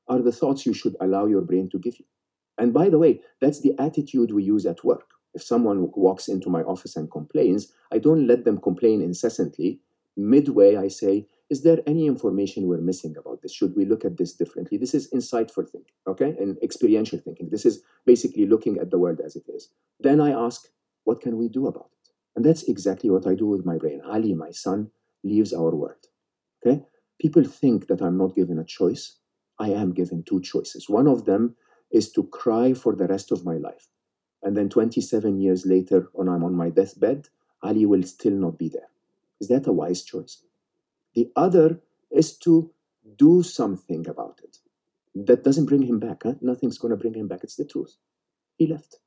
are 0.08 0.20
the 0.20 0.32
thoughts 0.32 0.66
you 0.66 0.74
should 0.74 0.96
allow 1.00 1.26
your 1.26 1.42
brain 1.42 1.70
to 1.70 1.78
give 1.78 2.00
you. 2.00 2.06
And 2.58 2.74
by 2.74 2.90
the 2.90 2.98
way, 2.98 3.20
that's 3.40 3.60
the 3.60 3.74
attitude 3.78 4.32
we 4.32 4.42
use 4.42 4.66
at 4.66 4.84
work. 4.84 5.10
If 5.34 5.42
someone 5.42 5.90
walks 5.94 6.28
into 6.28 6.50
my 6.50 6.62
office 6.62 6.96
and 6.96 7.10
complains, 7.10 7.72
I 7.92 7.98
don't 7.98 8.26
let 8.26 8.44
them 8.44 8.58
complain 8.58 9.00
incessantly. 9.00 9.80
Midway, 10.16 10.76
I 10.76 10.88
say, 10.88 11.28
is 11.48 11.62
there 11.62 11.78
any 11.86 12.06
information 12.06 12.66
we're 12.66 12.80
missing 12.80 13.16
about 13.16 13.40
this? 13.40 13.54
Should 13.54 13.76
we 13.76 13.84
look 13.84 14.04
at 14.04 14.18
this 14.18 14.34
differently? 14.34 14.76
This 14.76 14.94
is 14.94 15.10
insightful 15.12 15.68
thinking, 15.68 15.94
okay? 16.06 16.34
And 16.38 16.58
experiential 16.62 17.18
thinking. 17.20 17.48
This 17.50 17.64
is 17.64 17.82
basically 18.04 18.46
looking 18.46 18.78
at 18.78 18.90
the 18.90 18.98
world 18.98 19.20
as 19.24 19.36
it 19.36 19.44
is. 19.48 19.68
Then 20.00 20.20
I 20.20 20.30
ask, 20.30 20.68
what 21.04 21.20
can 21.20 21.38
we 21.38 21.48
do 21.48 21.66
about 21.66 21.90
it? 22.02 22.10
And 22.36 22.44
that's 22.44 22.64
exactly 22.64 23.08
what 23.08 23.26
I 23.26 23.34
do 23.34 23.46
with 23.46 23.64
my 23.64 23.78
brain. 23.78 24.02
Ali, 24.04 24.34
my 24.34 24.50
son, 24.50 24.90
leaves 25.24 25.52
our 25.52 25.74
world. 25.74 26.06
Okay? 26.66 26.82
People 27.20 27.44
think 27.44 27.86
that 27.86 28.02
I'm 28.02 28.18
not 28.18 28.34
given 28.34 28.58
a 28.58 28.64
choice. 28.64 29.18
I 29.58 29.70
am 29.70 29.92
given 29.92 30.22
two 30.22 30.40
choices. 30.40 30.88
One 30.88 31.06
of 31.06 31.24
them 31.24 31.56
is 31.90 32.12
to 32.12 32.24
cry 32.24 32.74
for 32.74 32.94
the 32.94 33.06
rest 33.06 33.32
of 33.32 33.44
my 33.44 33.56
life. 33.56 33.88
And 34.42 34.56
then 34.56 34.68
27 34.68 35.40
years 35.40 35.66
later, 35.66 36.08
when 36.12 36.28
I'm 36.28 36.44
on 36.44 36.54
my 36.54 36.70
deathbed, 36.70 37.28
Ali 37.62 37.86
will 37.86 38.02
still 38.02 38.32
not 38.32 38.58
be 38.58 38.68
there. 38.68 38.88
Is 39.40 39.48
that 39.48 39.66
a 39.66 39.72
wise 39.72 40.02
choice? 40.02 40.42
The 41.14 41.30
other 41.34 41.80
is 42.10 42.36
to 42.38 42.70
do 43.16 43.42
something 43.42 44.08
about 44.08 44.40
it. 44.44 44.58
That 45.14 45.42
doesn't 45.42 45.66
bring 45.66 45.82
him 45.82 45.98
back. 45.98 46.22
Huh? 46.22 46.34
Nothing's 46.40 46.78
going 46.78 46.90
to 46.90 46.96
bring 46.96 47.14
him 47.14 47.26
back. 47.26 47.42
It's 47.42 47.56
the 47.56 47.64
truth. 47.64 47.96
He 48.56 48.66
left, 48.66 48.98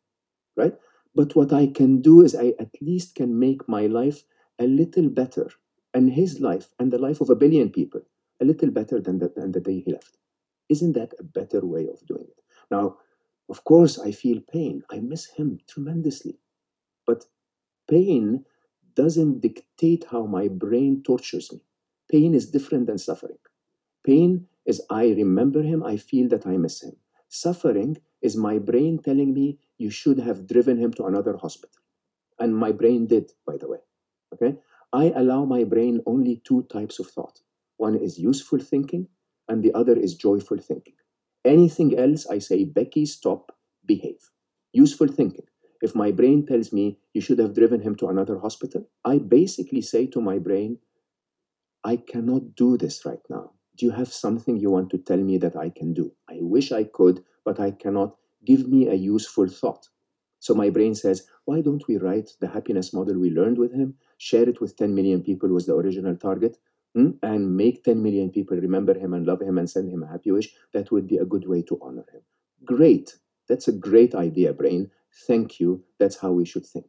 right? 0.55 0.75
But 1.15 1.35
what 1.35 1.53
I 1.53 1.67
can 1.67 2.01
do 2.01 2.21
is 2.21 2.35
I 2.35 2.53
at 2.59 2.81
least 2.81 3.15
can 3.15 3.37
make 3.37 3.67
my 3.67 3.85
life 3.85 4.23
a 4.59 4.65
little 4.65 5.09
better 5.09 5.49
and 5.93 6.13
his 6.13 6.39
life 6.39 6.69
and 6.79 6.91
the 6.91 6.97
life 6.97 7.21
of 7.21 7.29
a 7.29 7.35
billion 7.35 7.69
people 7.69 8.01
a 8.41 8.45
little 8.45 8.71
better 8.71 8.99
than 8.99 9.19
the, 9.19 9.31
than 9.35 9.51
the 9.51 9.59
day 9.59 9.81
he 9.85 9.91
left. 9.91 10.17
Isn't 10.67 10.93
that 10.93 11.13
a 11.19 11.23
better 11.23 11.65
way 11.65 11.87
of 11.87 12.05
doing 12.05 12.25
it? 12.27 12.43
Now, 12.71 12.97
of 13.49 13.63
course, 13.65 13.99
I 13.99 14.11
feel 14.11 14.39
pain. 14.41 14.83
I 14.89 14.99
miss 14.99 15.25
him 15.25 15.59
tremendously. 15.67 16.39
But 17.05 17.25
pain 17.89 18.45
doesn't 18.95 19.41
dictate 19.41 20.05
how 20.11 20.25
my 20.25 20.47
brain 20.47 21.03
tortures 21.03 21.51
me. 21.51 21.61
Pain 22.09 22.33
is 22.33 22.51
different 22.51 22.87
than 22.87 22.97
suffering. 22.97 23.37
Pain 24.05 24.47
is 24.65 24.81
I 24.89 25.09
remember 25.09 25.63
him, 25.63 25.83
I 25.83 25.97
feel 25.97 26.27
that 26.29 26.45
I 26.47 26.57
miss 26.57 26.81
him. 26.83 26.97
Suffering 27.29 27.97
is 28.21 28.37
my 28.37 28.59
brain 28.59 28.99
telling 28.99 29.33
me 29.33 29.59
you 29.77 29.89
should 29.89 30.19
have 30.19 30.47
driven 30.47 30.77
him 30.77 30.93
to 30.93 31.05
another 31.05 31.37
hospital. 31.37 31.81
And 32.39 32.55
my 32.55 32.71
brain 32.71 33.07
did, 33.07 33.31
by 33.45 33.57
the 33.57 33.69
way. 33.69 33.79
Okay? 34.33 34.57
I 34.93 35.11
allow 35.15 35.45
my 35.45 35.63
brain 35.63 36.01
only 36.05 36.41
two 36.43 36.63
types 36.63 36.99
of 36.99 37.07
thought. 37.07 37.41
One 37.77 37.95
is 37.95 38.19
useful 38.19 38.59
thinking, 38.59 39.07
and 39.47 39.63
the 39.63 39.73
other 39.73 39.97
is 39.97 40.15
joyful 40.15 40.57
thinking. 40.57 40.93
Anything 41.45 41.97
else, 41.97 42.25
I 42.27 42.39
say, 42.39 42.63
Becky, 42.63 43.05
stop, 43.05 43.55
behave. 43.85 44.31
Useful 44.73 45.07
thinking. 45.07 45.45
If 45.81 45.95
my 45.95 46.11
brain 46.11 46.45
tells 46.45 46.71
me 46.71 46.99
you 47.13 47.21
should 47.21 47.39
have 47.39 47.55
driven 47.55 47.81
him 47.81 47.95
to 47.97 48.07
another 48.07 48.39
hospital, 48.39 48.87
I 49.03 49.17
basically 49.17 49.81
say 49.81 50.05
to 50.07 50.21
my 50.21 50.37
brain, 50.37 50.79
I 51.83 51.97
cannot 51.97 52.55
do 52.55 52.75
this 52.77 53.05
right 53.05 53.21
now. 53.29 53.51
Do 53.77 53.85
you 53.85 53.91
have 53.91 54.11
something 54.11 54.57
you 54.57 54.71
want 54.71 54.89
to 54.91 54.97
tell 54.97 55.17
me 55.17 55.37
that 55.37 55.55
I 55.55 55.69
can 55.69 55.93
do? 55.93 56.13
I 56.29 56.39
wish 56.41 56.71
I 56.71 56.83
could, 56.85 57.23
but 57.45 57.59
I 57.59 57.69
cannot. 57.71 58.15
Give 58.43 58.67
me 58.67 58.87
a 58.87 58.95
useful 58.95 59.47
thought. 59.47 59.89
So 60.39 60.55
my 60.55 60.69
brain 60.71 60.95
says, 60.95 61.27
why 61.45 61.61
don't 61.61 61.87
we 61.87 61.97
write 61.97 62.31
the 62.39 62.47
happiness 62.47 62.93
model 62.93 63.19
we 63.19 63.29
learned 63.29 63.59
with 63.59 63.73
him, 63.73 63.95
share 64.17 64.49
it 64.49 64.59
with 64.59 64.75
10 64.75 64.95
million 64.95 65.21
people 65.21 65.49
was 65.49 65.67
the 65.67 65.75
original 65.75 66.15
target? 66.15 66.57
Hmm? 66.93 67.11
and 67.23 67.55
make 67.55 67.85
10 67.85 68.03
million 68.03 68.31
people 68.31 68.57
remember 68.57 68.93
him 68.93 69.13
and 69.13 69.25
love 69.25 69.41
him 69.41 69.57
and 69.57 69.69
send 69.69 69.89
him 69.89 70.03
a 70.03 70.07
happy 70.07 70.31
wish, 70.31 70.53
that 70.73 70.91
would 70.91 71.07
be 71.07 71.17
a 71.17 71.25
good 71.25 71.47
way 71.47 71.61
to 71.63 71.79
honor 71.81 72.05
him. 72.11 72.21
Great. 72.65 73.15
That's 73.47 73.69
a 73.69 73.71
great 73.71 74.13
idea, 74.13 74.51
brain. 74.51 74.91
Thank 75.25 75.59
you. 75.59 75.85
That's 75.99 76.17
how 76.17 76.31
we 76.33 76.45
should 76.45 76.65
think. 76.65 76.87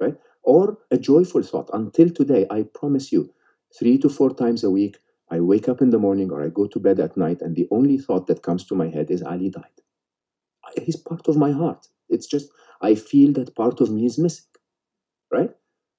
Right? 0.00 0.16
Or 0.42 0.78
a 0.90 0.96
joyful 0.96 1.42
thought. 1.42 1.68
Until 1.74 2.08
today, 2.08 2.46
I 2.50 2.62
promise 2.62 3.12
you, 3.12 3.34
three 3.78 3.98
to 3.98 4.08
four 4.08 4.30
times 4.34 4.64
a 4.64 4.70
week, 4.70 4.98
I 5.30 5.40
wake 5.40 5.68
up 5.68 5.82
in 5.82 5.90
the 5.90 5.98
morning 5.98 6.30
or 6.30 6.42
I 6.42 6.48
go 6.48 6.66
to 6.66 6.78
bed 6.78 7.00
at 7.00 7.16
night, 7.16 7.40
and 7.42 7.54
the 7.56 7.68
only 7.70 7.98
thought 7.98 8.26
that 8.28 8.42
comes 8.42 8.64
to 8.66 8.74
my 8.74 8.88
head 8.88 9.10
is 9.10 9.22
Ali 9.22 9.50
died. 9.50 9.76
He's 10.82 10.96
part 10.96 11.28
of 11.28 11.36
my 11.36 11.52
heart. 11.52 11.88
It's 12.08 12.26
just, 12.26 12.50
I 12.80 12.94
feel 12.94 13.32
that 13.34 13.54
part 13.54 13.80
of 13.80 13.90
me 13.90 14.06
is 14.06 14.18
missing. 14.18 14.46
Right? 15.32 15.50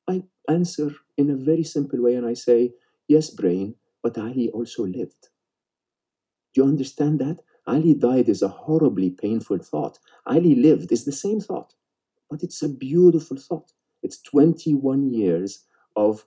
I 0.08 0.24
answer 0.50 0.92
in 1.18 1.30
a 1.30 1.36
very 1.36 1.64
simple 1.64 2.02
way 2.02 2.16
and 2.16 2.26
I 2.26 2.34
say, 2.34 2.74
Yes, 3.08 3.32
brain, 3.32 3.78
but 4.04 4.16
Ali 4.16 4.48
also 4.52 4.86
lived. 4.86 5.30
Do 6.54 6.62
you 6.62 6.68
understand 6.68 7.20
that? 7.20 7.42
Ali 7.68 7.94
died 7.94 8.30
is 8.30 8.42
a 8.42 8.48
horribly 8.48 9.10
painful 9.12 9.60
thought. 9.60 10.00
Ali 10.26 10.56
lived 10.56 10.92
is 10.92 11.06
the 11.06 11.12
same 11.12 11.40
thought, 11.40 11.76
but 12.30 12.44
it's 12.44 12.62
a 12.64 12.70
beautiful 12.70 13.38
thought. 13.38 13.74
It's 14.04 14.22
21 14.22 15.12
years 15.14 15.66
of 15.96 16.26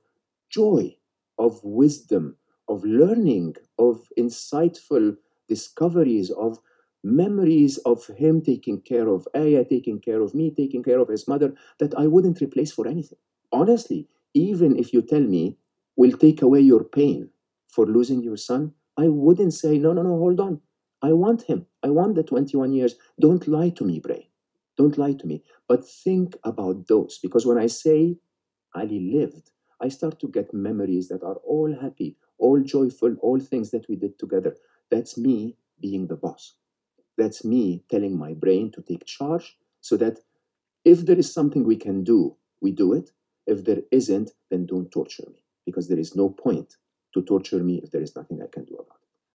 joy, 0.50 0.96
of 1.38 1.64
wisdom, 1.64 2.36
of 2.68 2.84
learning, 2.84 3.56
of 3.78 4.08
insightful 4.18 5.16
discoveries, 5.48 6.30
of 6.30 6.58
memories 7.02 7.78
of 7.78 8.06
him 8.08 8.40
taking 8.42 8.80
care 8.80 9.08
of 9.08 9.26
Aya, 9.34 9.64
taking 9.64 10.00
care 10.00 10.20
of 10.20 10.34
me, 10.34 10.50
taking 10.50 10.82
care 10.82 10.98
of 11.00 11.08
his 11.08 11.26
mother, 11.28 11.54
that 11.78 11.94
I 11.96 12.06
wouldn't 12.06 12.40
replace 12.40 12.72
for 12.72 12.86
anything. 12.88 13.18
Honestly, 13.52 14.08
even 14.34 14.76
if 14.76 14.92
you 14.92 15.02
tell 15.02 15.20
me 15.22 15.56
will 15.98 16.12
take 16.16 16.40
away 16.42 16.60
your 16.60 16.84
pain 16.84 17.28
for 17.66 17.84
losing 17.84 18.22
your 18.22 18.36
son, 18.36 18.72
I 18.96 19.08
wouldn't 19.08 19.52
say, 19.52 19.78
no, 19.78 19.92
no, 19.92 20.02
no, 20.02 20.16
hold 20.16 20.38
on. 20.38 20.60
I 21.02 21.12
want 21.12 21.42
him. 21.42 21.66
I 21.82 21.90
want 21.90 22.14
the 22.14 22.22
21 22.22 22.72
years. 22.72 22.94
Don't 23.20 23.46
lie 23.48 23.70
to 23.70 23.84
me, 23.84 23.98
Bray. 23.98 24.30
Don't 24.76 24.96
lie 24.96 25.14
to 25.14 25.26
me. 25.26 25.42
But 25.66 25.86
think 25.86 26.36
about 26.44 26.86
those. 26.86 27.18
Because 27.18 27.44
when 27.44 27.58
I 27.58 27.66
say 27.66 28.16
Ali 28.74 29.12
lived, 29.12 29.50
I 29.80 29.88
start 29.88 30.20
to 30.20 30.28
get 30.28 30.54
memories 30.54 31.08
that 31.08 31.24
are 31.24 31.36
all 31.44 31.74
happy, 31.80 32.16
all 32.38 32.60
joyful, 32.60 33.16
all 33.20 33.40
things 33.40 33.70
that 33.72 33.88
we 33.88 33.96
did 33.96 34.18
together. 34.20 34.56
That's 34.90 35.18
me 35.18 35.56
being 35.80 36.06
the 36.06 36.16
boss. 36.16 36.54
That's 37.16 37.44
me 37.44 37.82
telling 37.90 38.16
my 38.16 38.34
brain 38.34 38.70
to 38.72 38.82
take 38.82 39.04
charge 39.04 39.58
so 39.80 39.96
that 39.96 40.20
if 40.84 41.06
there 41.06 41.18
is 41.18 41.32
something 41.32 41.64
we 41.64 41.76
can 41.76 42.04
do, 42.04 42.36
we 42.60 42.70
do 42.70 42.92
it. 42.92 43.10
If 43.48 43.64
there 43.64 43.82
isn't, 43.90 44.30
then 44.50 44.66
don't 44.66 44.90
torture 44.92 45.24
me 45.28 45.42
because 45.68 45.88
there 45.88 45.98
is 46.06 46.16
no 46.16 46.30
point 46.30 46.76
to 47.14 47.22
torture 47.22 47.62
me 47.70 47.76
if 47.84 47.90
there 47.92 48.02
is 48.02 48.16
nothing 48.16 48.42
I 48.42 48.48
can 48.54 48.64
do 48.64 48.74
about 48.74 48.96
it. 48.96 48.97